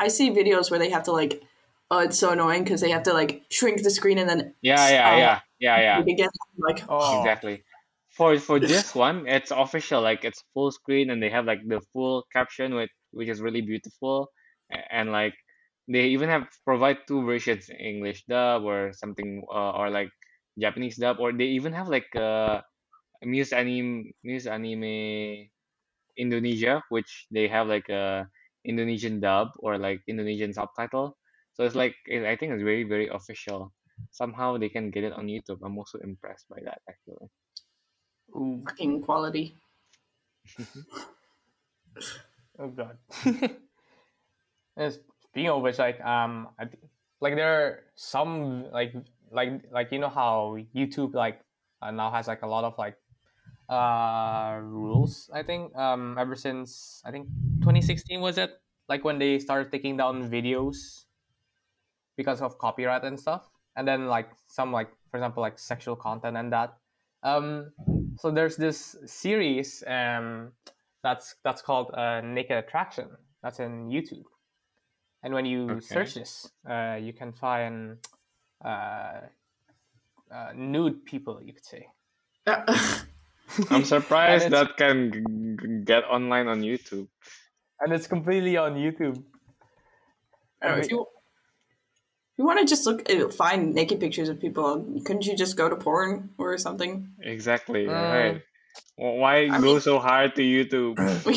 [0.00, 1.42] I see videos where they have to like,
[1.90, 4.88] oh, it's so annoying because they have to like shrink the screen and then Yeah,
[4.90, 6.02] yeah, uh, yeah, yeah, yeah.
[6.02, 6.30] it again.
[6.58, 7.64] Like, Oh, Exactly.
[8.16, 10.02] For for this one, it's official.
[10.02, 13.62] Like it's full screen, and they have like the full caption, which which is really
[13.62, 14.32] beautiful,
[14.90, 15.34] and like
[15.88, 20.10] they even have provide two versions, English dub or something, uh, or like
[20.58, 22.62] Japanese dub, or they even have like uh
[23.22, 25.48] Muse anime Muse anime
[26.16, 28.28] Indonesia, which they have like a
[28.64, 31.16] Indonesian dub or like Indonesian subtitle.
[31.54, 33.72] So it's like it- I think it's very very official.
[34.10, 35.58] Somehow they can get it on YouTube.
[35.64, 37.28] I'm also impressed by that actually.
[38.36, 39.54] ooh, fucking quality.
[42.58, 42.98] oh god.
[44.76, 46.82] And Speaking of which, like um, I th-
[47.20, 48.92] like there are some like
[49.30, 51.40] like like you know how YouTube like
[51.80, 52.96] uh, now has like a lot of like
[53.70, 55.30] uh rules.
[55.32, 57.28] I think um ever since I think
[57.62, 61.06] 2016 was it like when they started taking down videos
[62.16, 66.36] because of copyright and stuff, and then like some like for example like sexual content
[66.36, 66.78] and that.
[67.22, 67.72] Um,
[68.16, 70.52] so there's this series um
[71.02, 73.08] that's that's called uh, Naked Attraction.
[73.42, 74.24] That's in YouTube.
[75.22, 75.80] And when you Okay.
[75.80, 77.98] search this, uh, you can find
[78.64, 79.22] uh,
[80.30, 81.88] uh, nude people, you could say.
[83.70, 85.20] I'm surprised that can g-
[85.60, 87.08] g- get online on YouTube.
[87.80, 89.22] And it's completely on YouTube.
[90.62, 91.06] Oh, if you
[92.36, 95.68] you want to just look uh, find naked pictures of people, couldn't you just go
[95.68, 97.08] to porn or something?
[97.20, 98.12] Exactly, Mm.
[98.12, 98.36] right.
[98.96, 100.96] Wh- Why I go mean- so hard to YouTube?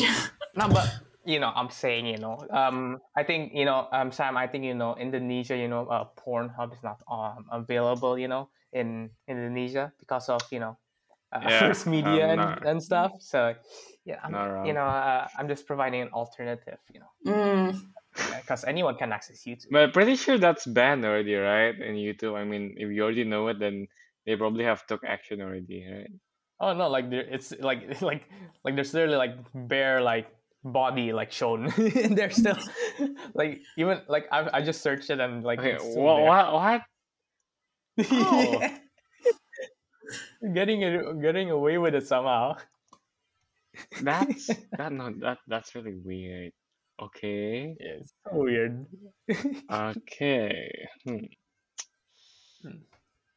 [0.56, 0.86] No, but
[1.26, 4.62] you know, I'm saying, you know, um, I think you know, um, Sam, I think
[4.64, 9.90] you know, Indonesia, you know, uh, Pornhub is not um, available, you know, in Indonesia
[9.98, 10.78] because of you know,
[11.34, 13.12] uh, Yeah, first media and, and stuff.
[13.20, 13.54] So
[14.04, 17.80] yeah, I'm, you know, uh, I'm just providing an alternative, you know, Mm,
[18.40, 19.70] because anyone can access YouTube.
[19.70, 21.74] But pretty sure that's banned already, right?
[21.74, 22.36] In YouTube.
[22.36, 23.88] I mean, if you already know it, then
[24.26, 26.10] they probably have took action already, right?
[26.60, 28.28] Oh no, like there, it's like like
[28.64, 30.28] like there's literally like bare like
[30.62, 31.72] body like shown.
[31.76, 32.56] and they're still
[33.34, 36.52] like even like I I just searched it and like Okay, it's still what what
[36.52, 36.82] what?
[38.10, 38.78] Oh.
[40.54, 42.56] getting it getting away with it somehow.
[44.02, 44.46] That's
[44.78, 46.52] that no that that's really weird.
[47.00, 47.74] Okay.
[47.80, 48.86] Yeah, it's so weird.
[49.68, 50.86] Okay.
[51.02, 51.26] Hmm.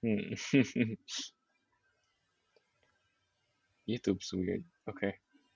[0.03, 0.33] Hmm.
[3.89, 4.63] YouTube's weird.
[4.89, 5.15] Okay.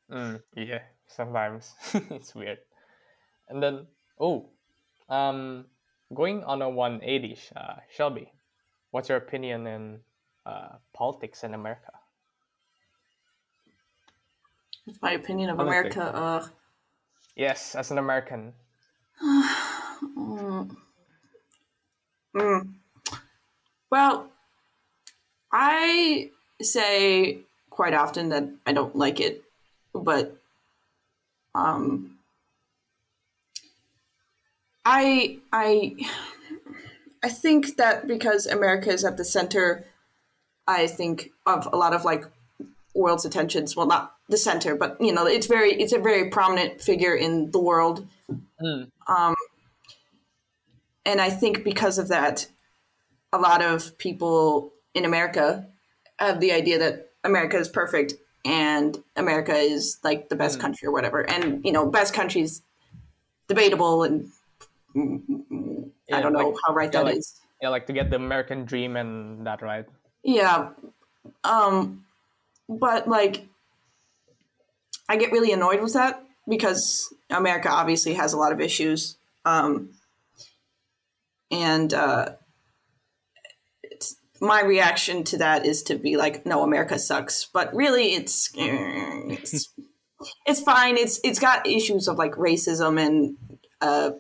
[0.10, 1.76] Mm, yeah, sometimes
[2.10, 2.60] it's weird.
[3.50, 3.88] And then
[4.20, 4.50] oh,
[5.10, 5.66] um,
[6.14, 8.32] going on a 180, uh, Shelby,
[8.92, 10.00] what's your opinion in
[10.46, 11.92] uh, politics in America?
[14.86, 15.60] That's my opinion of.
[15.60, 16.04] America.
[16.04, 16.48] Uh,
[17.36, 18.54] Yes, as an American.
[19.24, 20.76] mm,
[23.90, 24.32] Well,
[25.52, 26.30] I
[26.62, 27.40] say
[27.70, 29.44] quite often that I don't like it,
[29.94, 30.38] but
[31.56, 32.18] um,
[34.86, 35.96] I I
[37.24, 39.86] I think that because America is at the center,
[40.72, 42.26] I think of a lot of like
[42.96, 43.76] world's attentions.
[43.76, 47.52] Well, not the center, but you know, it's very it's a very prominent figure in
[47.52, 48.08] the world.
[48.62, 48.90] Mm.
[49.08, 49.36] Um,
[51.06, 52.48] and I think because of that,
[53.34, 55.68] a lot of people in America
[56.20, 58.14] have the idea that America is perfect
[58.46, 60.62] and America is like the best Mm.
[60.62, 61.22] country or whatever.
[61.30, 62.62] And you know, best country's
[63.48, 64.32] debatable, and
[64.96, 67.36] mm, mm, I don't know like- how right yeah, that is.
[67.36, 69.86] like- Yeah, like to get the American dream and that right.
[70.24, 70.70] Yeah.
[71.44, 72.06] Um
[72.70, 73.48] but like
[75.10, 79.18] I get really annoyed with that because America obviously has a lot of issues.
[79.46, 79.92] Um
[81.52, 82.30] and uh
[84.42, 89.70] my reaction to that is to be like no America sucks, but really it's it's
[90.46, 90.98] it's fine.
[90.98, 93.38] It's it's got issues of like racism and
[93.82, 94.12] uh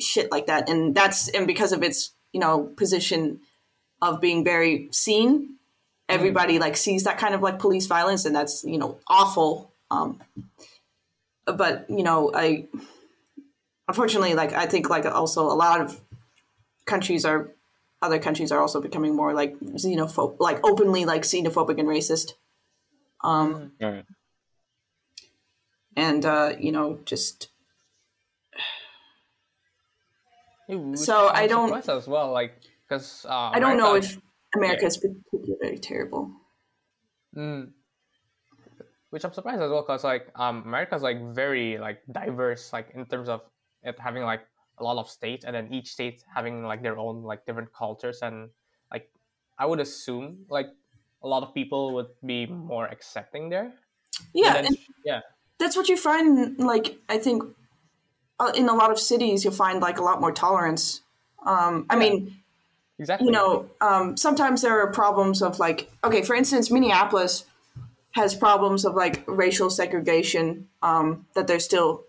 [0.00, 3.40] shit like that and that's and because of its, you know, position
[4.00, 5.56] of being very seen.
[6.08, 9.72] Everybody like sees that kind of like police violence and that's you know awful.
[9.90, 10.20] Um
[11.46, 12.66] but you know i
[13.88, 15.98] unfortunately like i think like also a lot of
[16.84, 17.48] countries are
[18.02, 22.34] other countries are also becoming more like xenophobe like openly like xenophobic and racist.
[23.24, 24.04] Um Right.
[25.96, 27.48] and uh you know just
[30.96, 32.57] So, I'm don't- as well, like
[32.88, 34.16] because uh, i don't know if
[34.56, 36.30] america is particularly terrible
[37.36, 37.72] Mm.
[39.10, 43.06] Which I'm surprised as well, because like um, is like very like diverse, like in
[43.06, 43.40] terms of
[43.82, 44.42] it having like
[44.78, 48.20] a lot of states, and then each state having like their own like different cultures,
[48.22, 48.50] and
[48.92, 49.08] like
[49.58, 50.66] I would assume like
[51.22, 53.72] a lot of people would be more accepting there.
[54.34, 55.20] yeah And then- and yeah,
[55.58, 57.42] that's what you find like i think
[58.40, 61.02] uh, in a lot of cities you'll find like a lot more tolerance
[61.46, 61.98] um i Yeah.
[61.98, 62.42] mean
[62.98, 63.26] exactly.
[63.26, 67.44] you know um sometimes there are problems of like okay for instance minneapolis
[68.12, 72.04] has problems of like racial segregation um that they're still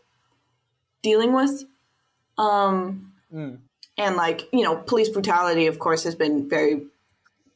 [1.02, 1.64] dealing with
[2.38, 3.60] um Mm.
[3.96, 6.88] and like you know police brutality of course has been very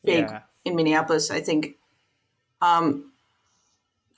[0.03, 0.41] big Yeah.
[0.65, 1.31] in Minneapolis.
[1.31, 1.77] I think,
[2.61, 3.11] um,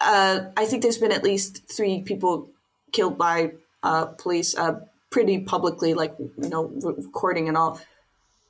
[0.02, 2.50] uh, I think there's been at least three people
[2.92, 3.54] killed by
[3.84, 7.80] uh, police, uh, pretty publicly, like you know, re- recording and all.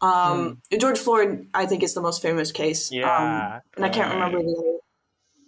[0.05, 2.91] Um, George Floyd, I think, is the most famous case.
[2.91, 3.59] Um, Yeah.
[3.75, 4.77] and I can't remember the other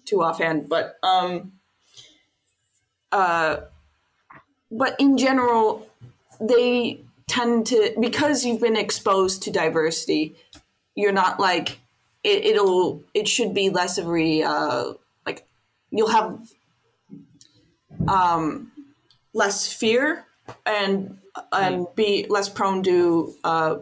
[0.06, 1.54] two offhand, but um,
[3.12, 3.58] uh,
[4.72, 5.88] but in general,
[6.40, 10.36] they tend to because you've been exposed to diversity.
[10.96, 11.80] You're not like
[12.24, 13.04] it, it'll.
[13.14, 14.94] It should be less of a uh,
[15.26, 15.46] like
[15.92, 16.40] you'll have
[18.08, 18.72] um,
[19.34, 20.26] less fear
[20.66, 21.20] and
[21.52, 23.76] and be less prone to uh,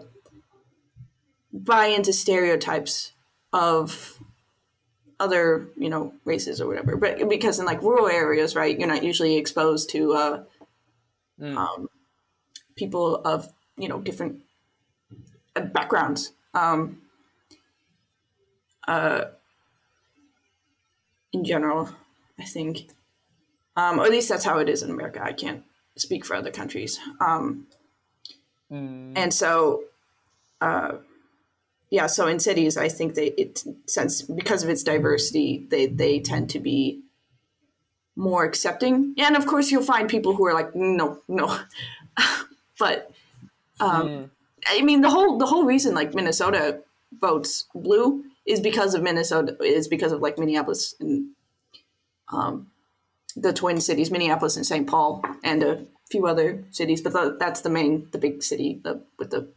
[1.56, 3.14] buy into stereotypes
[3.54, 4.20] of
[5.20, 6.98] other you know races or whatever.
[6.98, 10.44] But because in like rural areas right you're not usually exposed to uh,
[11.40, 11.58] Mm.
[11.58, 11.90] um,
[12.78, 14.42] people of you know different
[15.56, 16.32] uh, backgrounds.
[16.54, 17.02] Um,
[18.88, 19.26] uh,
[21.34, 21.90] in general
[22.40, 22.88] i think.
[23.76, 25.22] Um, or at least that's how it is in america.
[25.22, 25.64] I can't
[25.98, 27.00] speak for other countries.
[27.20, 27.68] Um,
[28.72, 29.14] Mm.
[29.16, 29.84] and so
[30.62, 30.94] uh,
[31.90, 36.20] yeah so in cities i think they it since because of its diversity they they
[36.20, 37.02] tend to be
[38.16, 41.60] more accepting and of course you'll find people who are like no no
[42.80, 43.12] but
[43.80, 44.30] um, Mm.
[44.68, 46.80] i mean the whole the whole reason like minnesota
[47.20, 51.32] votes blue is because of minnesota is because of like minneapolis and
[52.32, 52.68] um,
[53.36, 57.62] the twin cities minneapolis and st paul and a few other cities but the, that's
[57.62, 59.48] the main the big city the, with the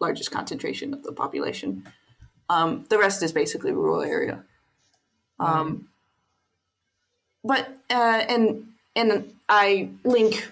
[0.00, 1.86] largest concentration of the population.
[2.48, 4.44] Um, the rest is basically rural area.
[5.38, 5.88] Um,
[7.44, 10.48] but uh, and and i link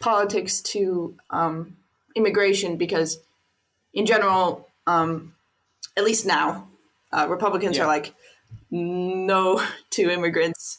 [0.00, 1.76] politics to um,
[2.16, 3.18] immigration because
[3.92, 5.34] in general um,
[5.96, 6.68] at least now
[7.12, 7.84] uh, republicans Yeah.
[7.84, 8.14] are like
[8.70, 10.78] no to immigrants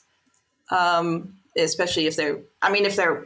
[0.72, 3.26] um, especially if they're i mean if they're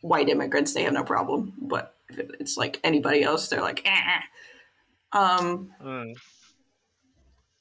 [0.00, 1.91] white immigrants they have no problem but
[2.40, 4.20] it's like anybody else they're like eh.
[5.12, 6.14] um, Mm.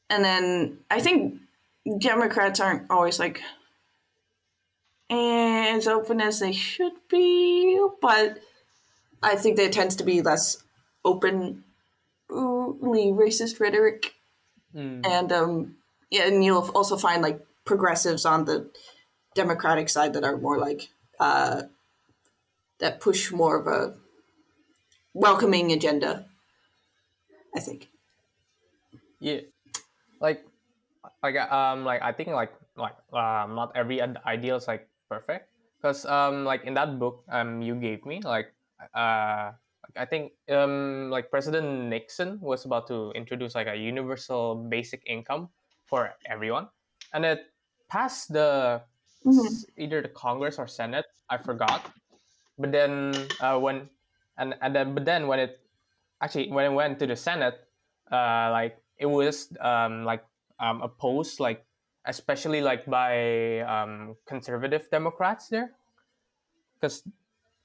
[0.10, 1.40] and then i think
[2.00, 3.42] democrats aren't always like
[5.10, 8.40] as open as they should be but
[9.22, 10.64] i think there tends to be less
[11.04, 11.58] openly
[12.30, 14.14] racist rhetoric,
[14.74, 15.06] Mm.
[15.06, 15.76] and um,
[16.10, 18.72] yeah, and you'll also find like progressives on the
[19.36, 20.88] Democratic side that are more like
[21.20, 21.64] uh,
[22.80, 23.96] that push more of a
[25.14, 26.26] welcoming agenda.
[27.56, 27.90] I think.
[29.20, 29.42] Yeah,
[30.20, 30.46] like,
[31.24, 36.06] like um, like I think like like um, not every ideal is like perfect because
[36.06, 38.54] um, like in that book um you gave me like
[38.94, 39.52] uh.
[39.98, 45.50] I think um, like President Nixon was about to introduce like a universal basic income
[45.84, 46.70] for everyone,
[47.12, 47.52] and it
[47.90, 48.82] passed the
[49.26, 49.52] Mhm.
[49.76, 51.06] either the Congress or Senate.
[51.30, 51.92] I forgot.
[52.58, 53.90] But then uh, when
[54.38, 55.60] and and then but then when it
[56.22, 57.68] actually when it went to the Senate,
[58.12, 60.26] uh, like it was um, like
[60.60, 61.66] um, opposed like
[62.06, 65.72] especially like by um, conservative Democrats there,
[66.80, 67.04] because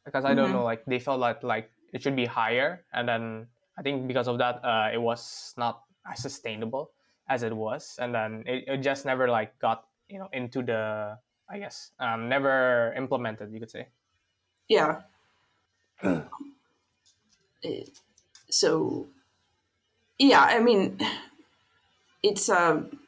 [0.04, 0.52] because I don't Mhm.
[0.52, 3.48] know like they felt like like it should be higher, and then
[3.78, 6.92] I think because of that uh, it was not as sustainable
[7.28, 11.18] as it was, and then it, it just never like got you know into the
[11.48, 13.88] I guess um, never implemented you could say.
[14.68, 15.02] Yeah.
[18.50, 19.08] So,
[20.18, 20.98] yeah, I mean,
[22.22, 22.98] it's um,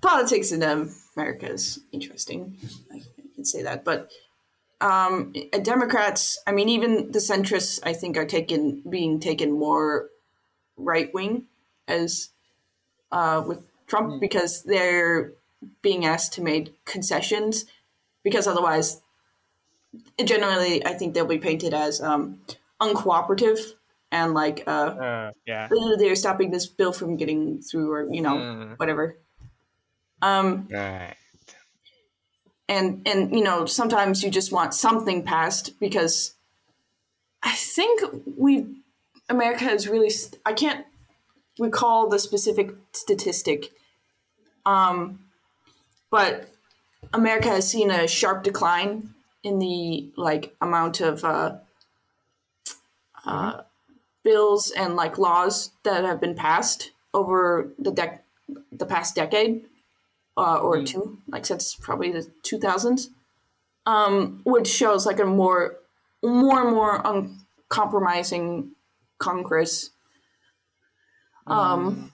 [0.00, 2.56] politics in America is interesting.
[2.92, 3.02] I
[3.34, 4.10] can say that, but
[4.80, 10.08] um, Democrats, I mean, even the centrists, I think, are taken being taken more
[10.76, 11.44] right wing
[11.86, 12.30] as
[13.12, 15.32] uh, with Trump because they're
[15.82, 17.66] being asked to make concessions
[18.24, 19.00] because otherwise
[20.24, 22.40] generally I think they'll be painted as um,
[22.82, 23.58] uncooperative
[24.10, 24.70] and like uh,
[25.08, 25.68] Uh, yeah.
[25.98, 28.78] They're stopping this bill from getting through or you know Mm.
[28.78, 29.04] whatever.
[30.22, 31.16] Um, Right.
[32.68, 36.34] and and you know sometimes you just want something passed because
[37.42, 38.00] I think
[38.36, 38.66] we
[39.28, 40.86] America has really st- I can't
[41.58, 43.72] recall the specific statistic,
[44.66, 45.20] um,
[46.10, 46.48] but
[47.12, 51.56] America has seen a sharp decline in the like amount of uh,
[53.24, 53.62] uh,
[54.22, 58.20] bills and like laws that have been passed over the dec-
[58.70, 59.64] the past decade
[60.36, 63.10] uh, or two, like since probably the two thousands,
[63.86, 65.76] um, which shows like a more,
[66.22, 68.70] more and more uncompromising
[69.18, 69.90] Congress.
[71.46, 72.12] Um,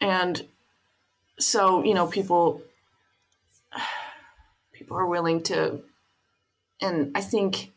[0.00, 0.46] and
[1.38, 2.62] so you know people,
[4.72, 5.80] people are willing to,
[6.80, 7.72] and I think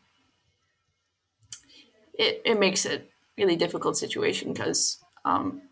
[2.14, 5.62] it it makes it really difficult situation because um,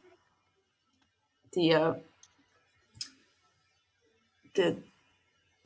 [1.52, 1.94] the uh,
[4.54, 4.76] the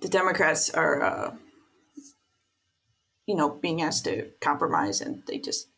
[0.01, 1.35] the Democrats are, uh,
[3.27, 5.69] you know, being asked to compromise, and they just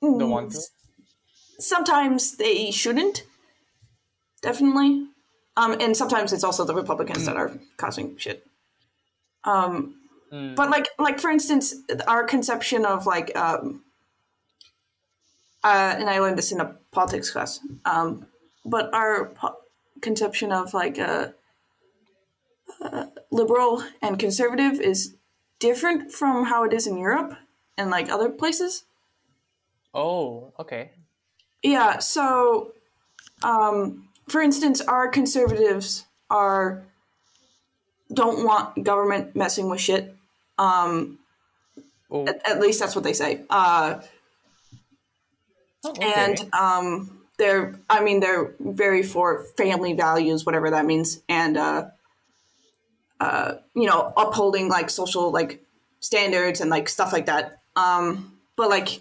[0.00, 0.60] Don't want to?
[1.58, 3.24] Sometimes they shouldn't,
[4.42, 5.06] definitely,
[5.56, 8.46] um, and sometimes it's also the Republicans that are causing shit.
[9.44, 10.00] Um,
[10.32, 10.56] Mm.
[10.56, 11.76] but like, like for instance,
[12.08, 13.83] our conception of like, um,
[15.64, 18.26] uh, and I learned this in a politics class, um,
[18.64, 19.56] but our po-
[20.00, 21.34] conception of like a
[23.30, 25.14] liberal and conservative is
[25.58, 27.36] different from how it is in Europe
[27.78, 28.84] and like other places.
[29.94, 30.90] Oh, okay.
[31.62, 32.72] Yeah, so
[33.42, 36.84] um, for instance, our conservatives are
[38.12, 40.14] don't want government messing with shit.
[40.58, 41.18] Um,
[42.10, 43.42] Oh, at, at least that's what they say.
[43.50, 44.00] Uh,
[45.84, 46.12] oh, okay.
[46.16, 51.86] and um, they're I mean they're very for family values, whatever that means, and uh,
[53.20, 55.64] uh, you know upholding like social like
[56.00, 57.60] standards and like stuff like that.
[57.76, 59.00] Um, but like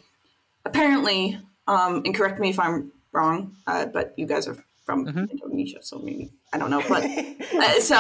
[0.66, 5.82] apparently, um, and correct me if I'm wrong, uh, but you guys are from Indonesia,
[5.82, 7.04] so maybe I don't know, but
[7.54, 7.98] uh, so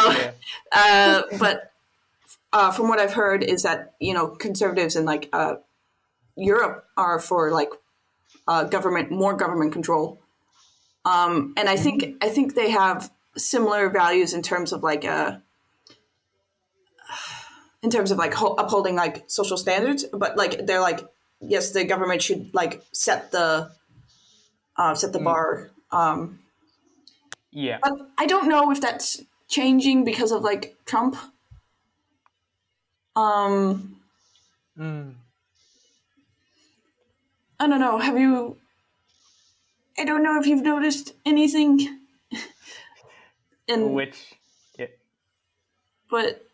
[0.72, 1.72] uh, but
[2.52, 5.56] uh, from what I've heard is that you know conservatives in like uh,
[6.36, 7.70] Europe are for like
[8.48, 10.22] uh, government more government control,
[11.06, 15.38] um, and I think I think they have similar values in terms of like uh,
[17.82, 21.06] in terms of like ho- upholding like social standards, but like they're like
[21.42, 23.72] yes, the government should like set the
[24.78, 25.72] uh, set the bar.
[25.92, 26.40] Um,
[27.52, 27.78] yeah.
[27.84, 31.16] but I don't know if that's changing because of like Trump.
[33.16, 33.94] Um,
[34.78, 35.14] Mm.
[37.64, 37.98] I don't know.
[37.98, 38.58] Have you?
[39.98, 41.80] I don't know if you've noticed anything.
[43.70, 44.18] in Which,
[44.78, 44.88] yeah.
[46.12, 46.46] but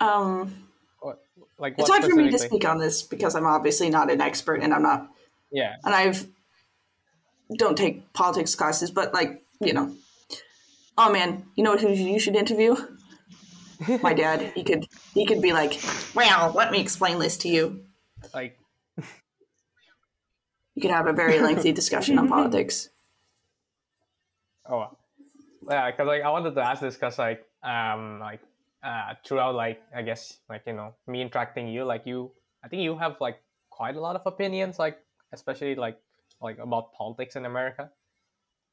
[0.00, 0.52] um,
[1.56, 4.60] like It's hard for me to speak on this because I'm obviously not an expert
[4.60, 5.08] and I'm not
[5.52, 5.76] Yeah.
[5.84, 6.26] and I've
[7.56, 9.94] don't take politics classes, but like you know,
[10.98, 12.74] oh man, you know who you should interview?
[14.02, 14.52] My dad.
[14.56, 15.80] He could he could be like,
[16.12, 17.84] well, let me explain this to you.
[18.34, 18.58] Like
[20.74, 22.88] You could have a very lengthy discussion on politics.
[24.68, 24.96] Oh,
[25.68, 28.40] yeah, because like I wanted to ask this because like um like
[28.82, 32.32] uh throughout like I guess like you know me interacting you like you
[32.64, 34.98] I think you have like quite a lot of opinions like
[35.32, 35.98] especially like
[36.40, 37.90] like about politics in America.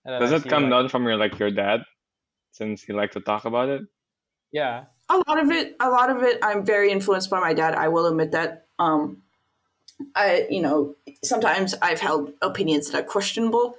[0.05, 1.81] And Does it come like- down from your like your dad,
[2.51, 3.81] since he likes to talk about it?
[4.51, 4.85] Yeah.
[5.09, 7.75] A lot of it, a lot of it, I'm very influenced by my dad.
[7.75, 8.67] I will admit that.
[8.79, 9.23] Um,
[10.15, 13.75] I, you know, sometimes I've held opinions that are questionable,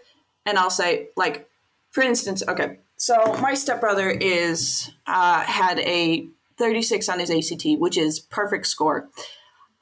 [0.46, 1.48] and I'll say, like,
[1.90, 6.26] for instance, okay, so my stepbrother is uh, had a
[6.58, 9.08] 36 on his ACT, which is perfect score.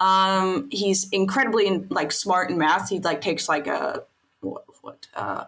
[0.00, 2.88] Um, he's incredibly like smart in math.
[2.88, 4.04] He like takes like a
[4.40, 5.44] what, what uh,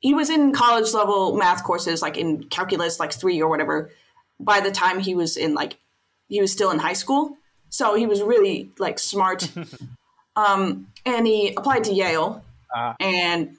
[0.00, 3.90] he was in college level math courses like in calculus like three or whatever
[4.38, 5.78] by the time he was in like
[6.28, 7.36] he was still in high school
[7.70, 9.50] so he was really like smart
[10.36, 12.94] um and he applied to yale Ah.
[13.00, 13.56] and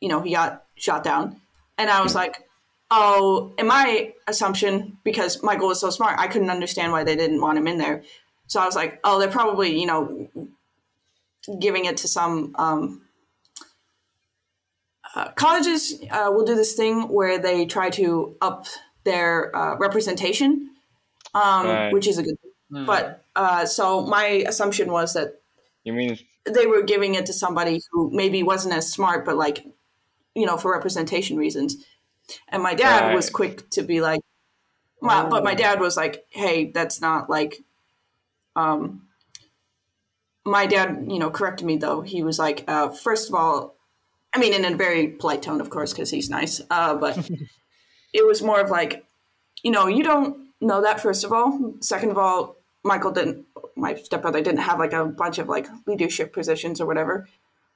[0.00, 1.40] you know he got shot down
[1.78, 2.46] and i was like
[2.90, 7.40] oh in my assumption because michael was so smart i couldn't understand why they didn't
[7.40, 8.02] want him in there
[8.48, 10.28] so i was like oh they're probably you know
[11.58, 13.00] giving it to some um
[15.14, 18.66] uh, colleges uh, will do this thing where they try to up
[19.04, 20.70] their uh, representation,
[21.34, 21.92] um, Right.
[21.92, 22.36] which is a good
[22.72, 22.86] thing.
[22.86, 25.40] But uh, so my assumption was that
[25.84, 29.64] You mean they were giving it to somebody who maybe wasn't as smart, but like,
[30.34, 31.84] you know, for representation reasons.
[32.48, 34.20] And my dad was quick to be like,
[35.00, 37.62] my, but my dad was like, hey, that's not like,
[38.56, 39.02] um,
[40.44, 42.00] my dad, you know, corrected me though.
[42.00, 43.76] He was like, uh, first of all,
[44.34, 46.60] I mean, in a very polite tone, of course, because he's nice.
[46.70, 47.18] Uh, but
[48.12, 49.04] it was more of like,
[49.62, 51.00] you know, you don't know that.
[51.00, 53.46] First of all, second of all, Michael didn't.
[53.76, 57.28] My stepbrother didn't have like a bunch of like leadership positions or whatever.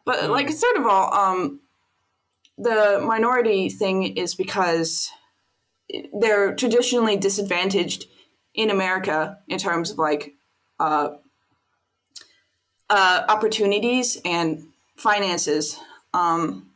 [0.04, 1.60] But like, third of all, um,
[2.58, 5.10] the minority thing is because
[6.12, 8.06] they're traditionally disadvantaged
[8.54, 10.34] in America in terms of like
[10.80, 11.10] uh,
[12.88, 15.78] uh, opportunities and finances.
[16.14, 16.70] Um,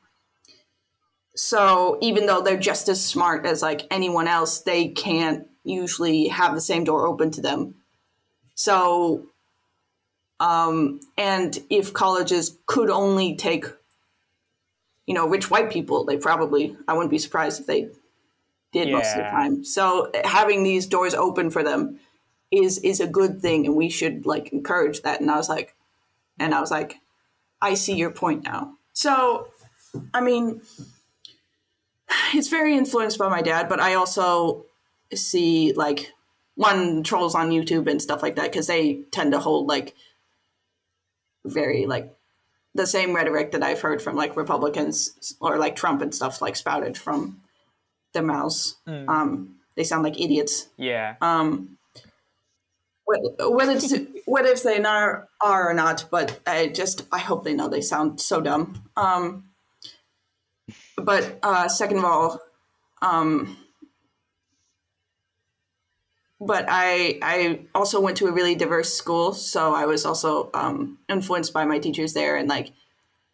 [1.35, 6.55] so even though they're just as smart as like anyone else, they can't usually have
[6.55, 7.76] the same door open to them.
[8.61, 9.24] So,
[10.38, 13.64] um, and if colleges could only take,
[15.06, 17.88] you know, rich white people, they probably, I wouldn't be surprised if they
[18.70, 19.64] did most of the time.
[19.64, 22.00] So having these doors open for them
[22.50, 25.22] is is a good thing, and we should like encourage that.
[25.22, 25.74] And I was like,
[26.38, 27.00] and I was like,
[27.62, 28.74] I see your point now.
[28.92, 29.48] So,
[30.12, 30.61] I mean,
[32.34, 34.66] it's very influenced by my dad, but I also
[35.14, 36.12] see like
[36.61, 39.94] one trolls on YouTube and stuff like that because they tend to hold like
[41.42, 42.14] very like
[42.74, 46.56] the same rhetoric that I've heard from like Republicans or like Trump and stuff like
[46.56, 47.40] spouted from
[48.12, 48.76] their mouths.
[48.86, 50.68] Um, they sound like idiots.
[50.76, 51.14] Yeah.
[51.22, 51.78] Um,
[53.06, 53.94] wh- whether it's,
[54.26, 57.80] whether if they are, are or not, but I just I hope they know they
[57.80, 58.82] sound so dumb.
[58.98, 59.44] Um,
[60.98, 62.40] but uh, second of all,
[63.00, 63.56] um,
[66.41, 70.99] but I I also went to a really diverse school, so I was also um,
[71.09, 72.72] influenced by my teachers there and like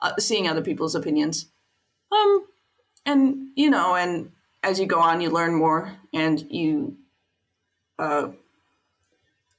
[0.01, 1.47] uh, seeing other people's opinions.
[2.13, 2.47] Um,
[3.05, 4.33] and you know, and
[4.63, 6.97] as you go on, you learn more, and you
[7.99, 8.29] uh,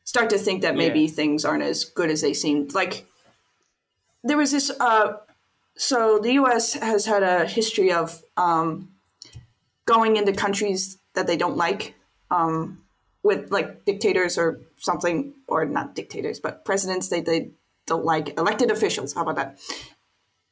[0.03, 1.11] start to think that maybe Yeah.
[1.11, 2.67] things aren't as good as they seem.
[2.73, 3.05] Like
[4.23, 4.71] there was this.
[4.79, 5.17] Uh,
[5.75, 6.73] so the U.S.
[6.73, 8.89] has had a history of um,
[9.85, 11.93] going into countries that they don't like,
[12.31, 12.81] um,
[13.27, 17.51] with like dictators or something, or not dictators, but presidents they they
[17.85, 19.13] don't like, elected officials.
[19.13, 19.59] How about that?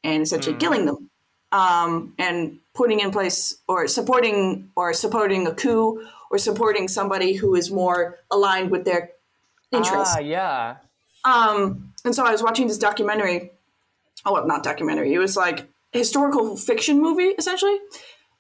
[0.04, 1.10] And essentially killing them
[1.52, 7.56] um, and putting in place or supporting or supporting a coup or supporting somebody who
[7.56, 9.12] is more aligned with their
[9.72, 10.16] interests.
[10.18, 10.76] Ah, yeah.
[11.24, 13.52] Um, and so I was watching this documentary.
[14.26, 15.14] Oh, well, not documentary.
[15.14, 17.78] It was like historical fiction movie, essentially,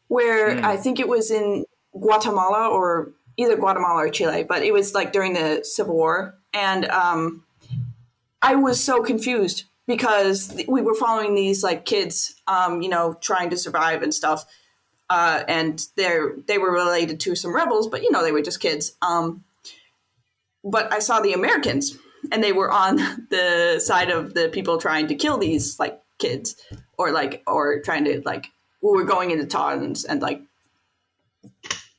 [0.07, 4.93] where I think it was in Guatemala or either Guatemala or Chile, but it was
[4.93, 6.35] like during the Civil War.
[6.53, 7.43] And um,
[8.41, 13.49] I was so confused because we were following these like kids, um, you know, trying
[13.49, 14.45] to survive and stuff.
[15.09, 18.59] Uh, and they're they were related to some rebels, but you know they were just
[18.59, 18.93] kids.
[19.03, 19.43] Um,
[20.63, 21.95] but I saw the Americans,
[22.31, 22.95] and they were on
[23.29, 26.55] the side of the people trying to kill these like kids,
[26.97, 28.47] or like or trying to like
[28.81, 30.41] who were going into towns and like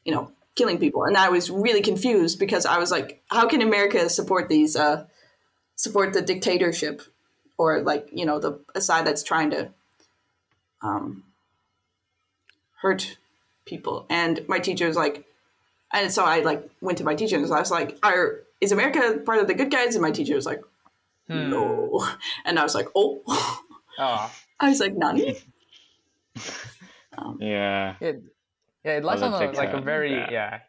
[0.05, 1.05] you know killing people.
[1.05, 5.05] And I was really confused because I was like, how can America support these uh,
[5.77, 7.03] support the dictatorship
[7.59, 9.71] or like you know the a side that's trying to
[10.83, 11.23] um,
[12.83, 13.17] hurt
[13.65, 14.07] people?
[14.11, 15.25] And my teacher was like,
[15.93, 19.21] and so I like went to my teacher and I was like, "Are is America
[19.25, 20.63] part of the good guys?" And my teacher was like,
[21.29, 21.51] Hmm.
[21.51, 22.07] "No,"
[22.45, 23.23] and I was like, "Oh."
[23.99, 25.37] Oh, I was like, "Nani?"
[27.19, 27.97] um, Yeah.
[28.01, 28.23] it,
[28.87, 30.30] yeah, it lies on a, like a very bad.
[30.30, 30.61] yeah.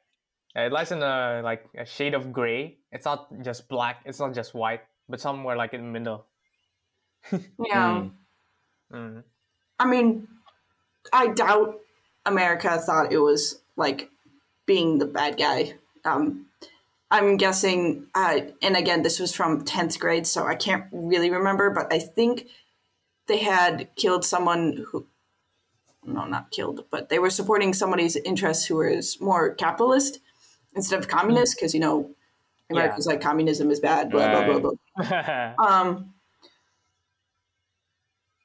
[0.56, 2.78] yeah, it lies in a like a shade of gray.
[2.92, 4.02] It's not just black.
[4.06, 6.26] It's not just white, but somewhere like in the middle.
[7.32, 8.02] yeah.
[8.02, 8.12] Mm.
[8.92, 9.24] Mm.
[9.80, 10.28] I mean,
[11.14, 11.80] I doubt
[12.26, 14.10] America thought it was like
[14.66, 15.76] being the bad guy.
[16.04, 16.48] Um,
[17.12, 21.70] I'm guessing, uh, and again, this was from 10th grade, so I can't really remember,
[21.70, 22.48] but I think
[23.28, 25.06] they had killed someone who,
[26.08, 30.20] no, not killed, but they were supporting somebody's interests who was more capitalist
[30.76, 32.10] instead of communist, because, you know,
[32.70, 35.54] America's like communism is bad, blah, blah, blah, blah.
[35.60, 36.14] Um,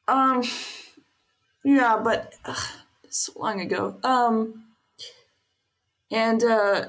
[0.08, 0.42] um,
[1.64, 2.68] yeah, but ugh,
[3.08, 3.96] so long ago.
[4.02, 4.64] Um,
[6.10, 6.86] and uh,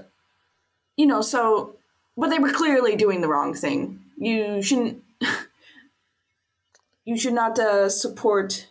[0.98, 1.76] you know, so,
[2.18, 4.00] but they were clearly doing the wrong thing.
[4.18, 5.04] You shouldn't.
[7.06, 8.68] you should not uh, support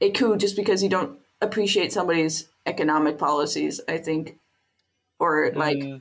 [0.00, 3.80] a coup just because you don't appreciate somebody's economic policies.
[3.88, 4.38] I think,
[5.18, 5.78] or like.
[5.78, 6.00] Mm.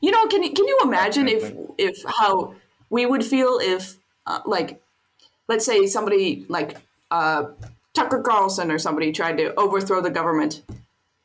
[0.00, 2.54] You know, can you can you imagine if if how
[2.88, 4.80] we would feel if uh, like
[5.48, 6.76] let's say somebody like
[7.10, 7.46] uh,
[7.94, 10.62] Tucker Carlson or somebody tried to overthrow the government.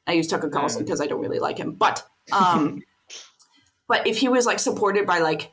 [0.07, 2.81] I use Tucker Carlson because I don't really like him, but um,
[3.87, 5.51] but if he was like supported by like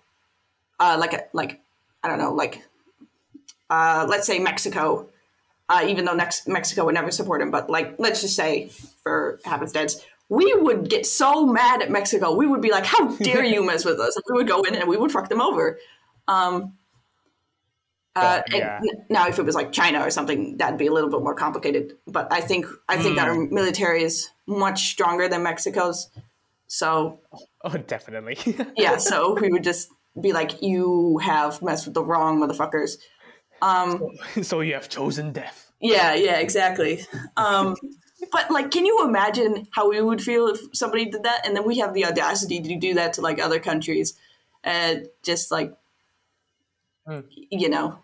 [0.79, 1.61] uh, like a, like
[2.03, 2.65] I don't know like
[3.69, 5.09] uh, let's say Mexico,
[5.71, 8.71] uh, even though Mex- Mexico would never support him, but like let's just say
[9.05, 12.35] for happenstance, we would get so mad at Mexico.
[12.35, 14.75] We would be like, "How dare you mess with us?" And we would go in
[14.75, 15.79] and we would fuck them over.
[16.29, 16.75] Um,
[18.17, 18.81] uh, Oh, yeah.
[19.09, 21.97] now, if it was like China or something, that'd be a little bit more complicated.
[22.07, 26.11] But I think I think our military is much stronger than Mexico's.
[26.67, 27.21] So
[27.65, 28.39] Oh, definitely.
[28.77, 29.89] yeah, so we would just
[30.21, 32.97] be like, "You have messed with the wrong motherfuckers."
[33.63, 35.73] Um, so you have chosen death.
[35.81, 37.05] yeah, yeah, exactly.
[37.37, 37.77] Um,
[38.33, 41.47] but like, can you imagine how we would feel if somebody did that?
[41.47, 44.15] And then we have the audacity to do that to like other countries,
[44.63, 45.75] and just like,
[47.07, 47.21] Hmm.
[47.51, 47.99] you know,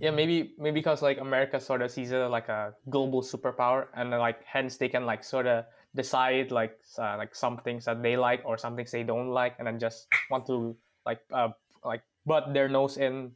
[0.00, 4.12] Yeah, maybe maybe because like America sort of sees it like a global superpower, and
[4.12, 8.02] then, like hence they can like sort of decide like uh, like some things that
[8.02, 11.50] they like or some things they don't like, and then just want to like uh
[11.84, 13.32] like butt their nose in,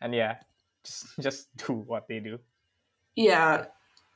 [0.00, 0.36] and yeah,
[0.84, 2.38] just just do what they do.
[3.14, 3.66] yeah.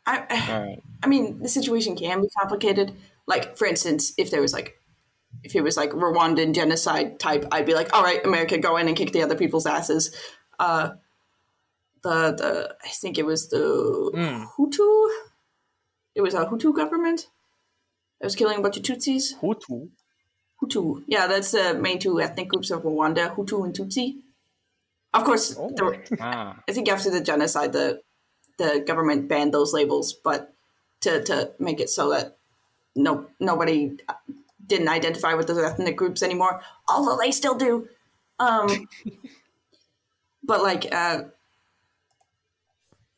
[0.06, 0.18] I,
[0.50, 0.82] Right.
[1.02, 2.92] I mean, the situation can be complicated.
[3.26, 4.80] Like, for instance, if there was like,
[5.44, 8.88] if it was like Rwandan genocide type, I'd be like, all right, America, go in
[8.88, 10.10] and kick the other people's asses.
[10.58, 10.90] Uh,
[12.02, 13.58] the the I think it was the
[14.14, 14.46] Mm.
[14.56, 15.08] Hutu.
[16.14, 17.28] It was a Hutu government
[18.20, 19.38] that was killing a bunch of Tutsis.
[19.40, 19.90] Hutu.
[20.62, 24.16] Hutu, yeah, that's the main two ethnic groups of Rwanda, Hutu and Tutsi.
[25.14, 25.70] Of course, Oh.
[25.74, 26.56] there were, Ah.
[26.68, 28.02] I think after the genocide, the
[28.58, 30.52] the government banned those labels, but
[31.00, 32.36] to to make it so that
[32.94, 33.96] no nobody
[34.66, 37.88] didn't identify with those ethnic groups anymore, although they still do.
[38.38, 38.88] Um,
[40.44, 41.24] but like, uh,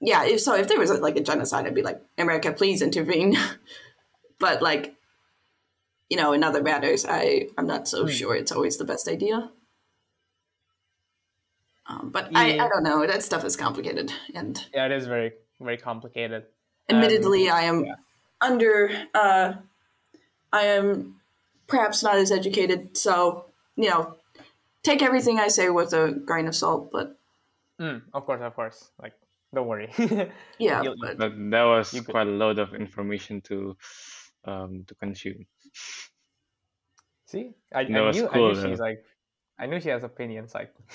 [0.01, 3.36] yeah, if so, if there was like a genocide, I'd be like, America, please intervene.
[4.38, 4.95] but like,
[6.13, 9.37] you know, in other matters, I I'm not so sure it's always the best idea.
[11.87, 12.65] Um, but I, Yeah.
[12.65, 13.07] I don't know.
[13.07, 16.43] That stuff is complicated, and Yeah, it is very very complicated.
[16.91, 17.95] admittedly, I am yeah.
[18.41, 18.91] under.
[19.15, 19.49] Uh,
[20.53, 21.17] I am
[21.67, 23.47] perhaps not as educated, so
[23.77, 24.17] you know,
[24.83, 26.91] take everything I say with a grain of salt.
[26.93, 27.19] But
[27.81, 28.79] Mm, of course, of course.
[29.03, 29.15] Like,
[29.55, 29.91] don't worry.
[30.59, 33.77] yeah, You'll- but That that was quite a load of information to
[34.45, 35.47] um to consume.
[37.27, 39.05] See, I, I That was knew I knew she's like,
[39.59, 40.53] I knew she has opinions.
[40.55, 40.73] Like,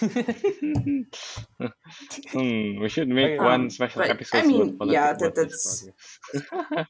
[2.34, 4.46] hmm, we should make Um, one special but, I episode.
[4.46, 5.88] mean, about yeah, politics
[6.34, 6.88] that- about this.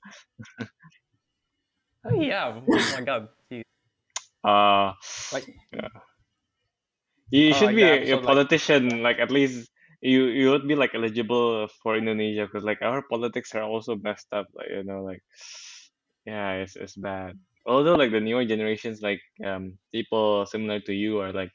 [2.06, 3.64] oh yeah, oh my god, Gee.
[4.44, 4.94] uh,
[5.34, 5.90] like yeah.
[7.30, 9.70] You should like be the a, a episode, like- politician, like at least
[10.02, 14.32] you you would be like eligible for Indonesia because like our politics are also messed
[14.32, 14.48] up.
[14.56, 15.22] Like you know, like
[16.26, 17.36] yeah, it's it's bad.
[17.68, 21.52] Although like the newer generations, like um, people similar to you are like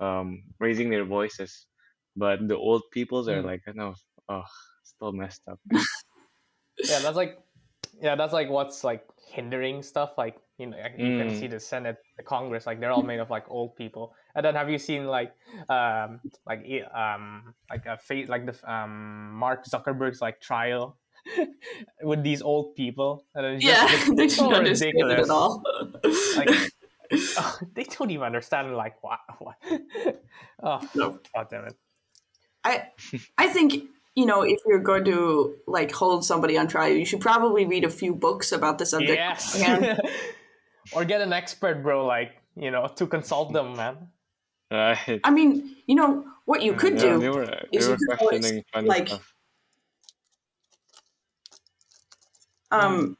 [0.00, 1.66] um, raising their voices,
[2.16, 3.44] but the old peoples are Mm.
[3.44, 3.96] like kind of
[4.28, 4.44] oh,
[4.84, 5.60] still messed up.
[6.88, 7.38] yeah that's like
[8.00, 11.38] yeah that's like what's like hindering stuff like you know you can Mm.
[11.40, 14.54] see the senate the congress like they're all made of like old people and then
[14.54, 15.34] have you seen like
[15.68, 20.98] um like um like a face like the um mark zuckerberg's like trial
[22.02, 25.30] with these old people and it's Yeah, just, they it's so should understand it at
[25.30, 25.62] all.
[26.36, 26.48] like
[27.38, 29.56] oh, they don't even understand like what, what?
[30.62, 31.18] oh No.
[31.34, 31.76] god damn it
[32.64, 32.88] I
[33.38, 37.20] I think you know if you're going to like hold somebody on trial, you should
[37.20, 39.16] probably read a few books about the subject.
[39.18, 39.62] yes
[40.94, 44.08] or get an expert bro like you know to consult them man
[44.72, 44.96] Right?
[45.08, 47.18] Uh, I mean, you know what you could Yeah, do.
[47.18, 49.34] They were, they is you could always, questioning funny like, stuff.
[52.70, 53.16] Um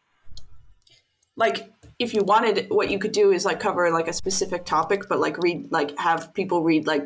[1.37, 5.09] like if you wanted what you could do is like cover like a specific topic
[5.09, 7.05] but like read like have people read like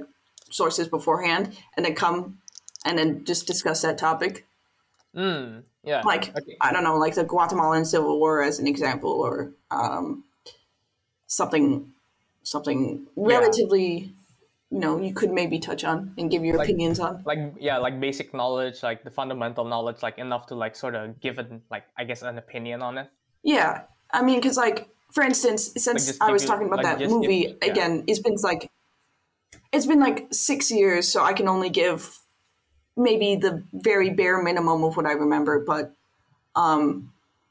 [0.50, 2.38] sources beforehand and then come
[2.84, 4.46] and then just discuss that topic
[5.14, 6.02] Mm, yeah.
[6.04, 6.56] like okay.
[6.60, 10.24] i don't know like the guatemalan civil war as an example or um
[11.28, 11.92] something
[12.42, 14.12] something relatively
[14.74, 17.78] you know you could maybe touch on and give your Like- opinions on like yeah,
[17.86, 21.62] like basic knowledge, like the fundamental knowledge, like enough to like sort of give an
[21.70, 23.06] like I guess an opinion on it.
[23.44, 24.78] Yeah, I mean, because like
[25.16, 27.70] for instance, since just I was you- talking about like, that just give- movie yeah.
[27.70, 28.62] again, it's been like
[29.72, 32.18] it's been like six years, so I can only give
[32.96, 35.54] maybe the very bare minimum of what I remember.
[35.72, 35.92] But
[36.56, 37.10] um,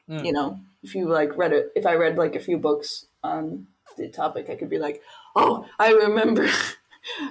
[0.10, 0.26] Mm.
[0.26, 3.68] you know, if you like read it, if I read like a few books on
[3.98, 5.02] the topic, I could be like,
[5.38, 6.50] oh, I remember.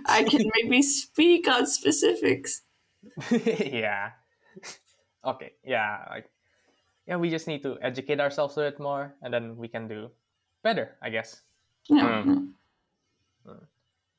[0.06, 2.62] I can maybe speak on specifics.
[3.30, 4.10] yeah.
[5.24, 5.52] okay.
[5.64, 6.04] Yeah.
[6.10, 6.30] Like
[7.06, 10.10] yeah, we just need to educate ourselves a bit more, and then we can do
[10.62, 11.42] better, I guess.
[11.88, 12.22] Yeah.
[12.22, 12.54] Mm.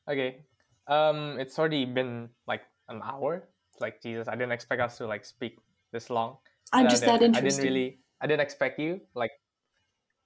[0.09, 0.43] Okay.
[0.87, 3.47] Um, it's already been like an hour.
[3.79, 5.59] Like Jesus, I didn't expect us to like speak
[5.91, 6.37] this long.
[6.73, 7.37] I'm And just that interested.
[7.37, 9.31] I didn't really, I didn't expect you like.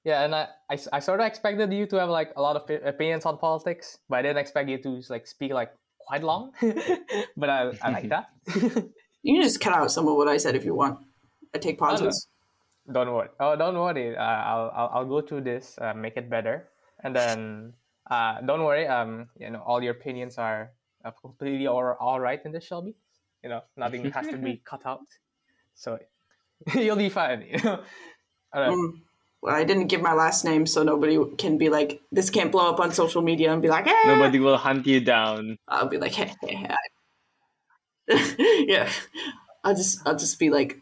[0.03, 0.47] Yeah, and I,
[0.93, 3.97] I sort of expected you to have like a lot of pi- opinions on politics,
[4.07, 6.51] but I didn't expect you to like speak like quite long.
[7.37, 8.29] but I, I like that.
[9.27, 10.99] You can just cut out some of what I said if you want.
[11.53, 11.87] I take no.
[11.87, 12.29] pauses.
[12.89, 13.27] don't worry.
[13.41, 14.15] Oh, don't worry.
[14.15, 16.69] Uh, I'll, I'll, I'll go through this, uh, make it better,
[17.03, 17.73] and then
[18.09, 18.87] uh, don't worry.
[18.87, 20.71] Um, you know, all your opinions are
[21.03, 22.95] uh, completely all, all right in this, Shelby.
[23.43, 25.07] You know, nothing has to be cut out,
[25.75, 25.99] so
[26.73, 27.45] you'll be fine.
[27.51, 27.83] You know.
[28.53, 28.69] All right.
[28.69, 28.93] Um, well,
[29.47, 32.79] I didn't give my last name, so nobody can be like, this can't blow up
[32.79, 34.03] on social media and be like, eh.
[34.05, 35.57] Nobody will hunt you down.
[35.67, 36.67] I'll be like, hey, hey,
[38.07, 38.65] hey.
[38.67, 38.89] Yeah.
[39.63, 40.79] I'll just, I'll just be like,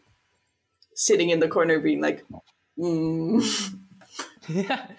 [0.94, 2.24] sitting in the corner, being like,
[2.78, 3.42] mm.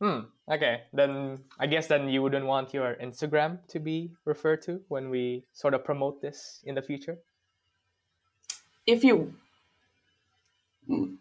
[0.00, 0.20] hmm.
[0.50, 0.82] Okay.
[0.92, 5.44] Then I guess then you wouldn't want your Instagram to be referred to when we
[5.52, 7.18] sort of promote this in the future.
[8.86, 9.34] if you,
[10.88, 11.18] Mm.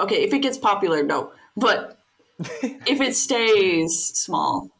[0.00, 1.98] Okay, if it gets popular, no, but
[2.38, 4.70] if it stays small,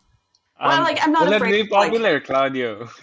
[0.61, 2.89] Well, like, I'm not will afraid, it be like- popular, Claudio?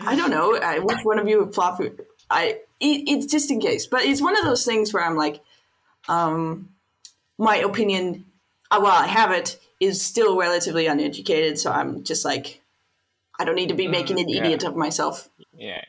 [0.00, 1.80] I don't know I, which one of you would flop.
[2.30, 5.40] I it, it's just in case, but it's one of those things where I'm like,
[6.08, 6.70] um,
[7.38, 8.24] my opinion,
[8.70, 11.58] uh, while I have it, is still relatively uneducated.
[11.58, 12.62] So I'm just like,
[13.38, 14.42] I don't need to be making an yeah.
[14.44, 15.28] idiot of myself.
[15.54, 15.82] Yeah.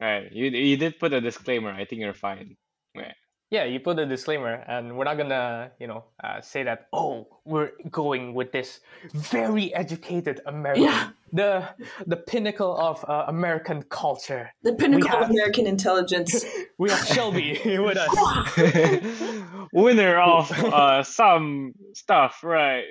[0.00, 0.30] Right.
[0.30, 1.72] You you did put a disclaimer.
[1.72, 2.56] I think you're fine.
[2.94, 3.12] Yeah.
[3.50, 6.88] Yeah, you put a disclaimer, and we're not gonna, you know, uh, say that.
[6.92, 8.80] Oh, we're going with this
[9.14, 11.10] very educated American, Yeah.
[11.32, 11.68] the
[12.08, 14.50] the pinnacle of uh, American culture.
[14.64, 16.44] The pinnacle have- of American intelligence.
[16.78, 18.12] We have Shelby with us.
[19.72, 22.84] Winner of uh, some stuff, right?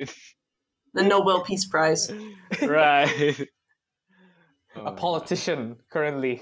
[0.94, 2.10] the Nobel Peace Prize.
[2.62, 3.46] right.
[4.76, 6.42] a politician currently.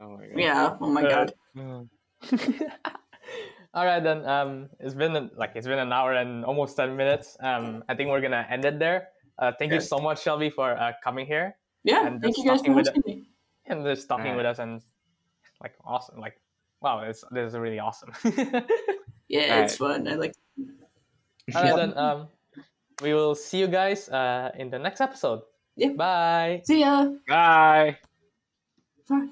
[0.00, 0.38] Oh my god.
[0.38, 0.76] Yeah.
[0.80, 1.32] Oh my god.
[3.74, 4.26] All right, then.
[4.26, 7.36] Um, it's been like it's been an hour and almost ten minutes.
[7.40, 9.08] Um, I think we're gonna end it there.
[9.38, 12.06] Uh, thank you so much, Shelby, for uh, coming here Yeah.
[12.06, 13.28] and Thank just you guys for talking with hosting me.
[13.66, 14.36] and just talking Alright.
[14.36, 14.82] with us and
[15.62, 16.20] like awesome.
[16.20, 16.36] Like,
[16.82, 18.12] wow, it's this is really awesome.
[19.28, 20.06] Yeah, it's fun.
[20.06, 20.34] I like.
[21.56, 21.94] All right, then.
[21.96, 22.28] Um,
[23.02, 25.40] we will see you guys uh, in the next episode.
[25.74, 25.96] Yeah.
[25.96, 26.60] Bye.
[26.68, 27.08] See ya.
[27.26, 27.96] Bye.
[29.12, 29.28] Sorry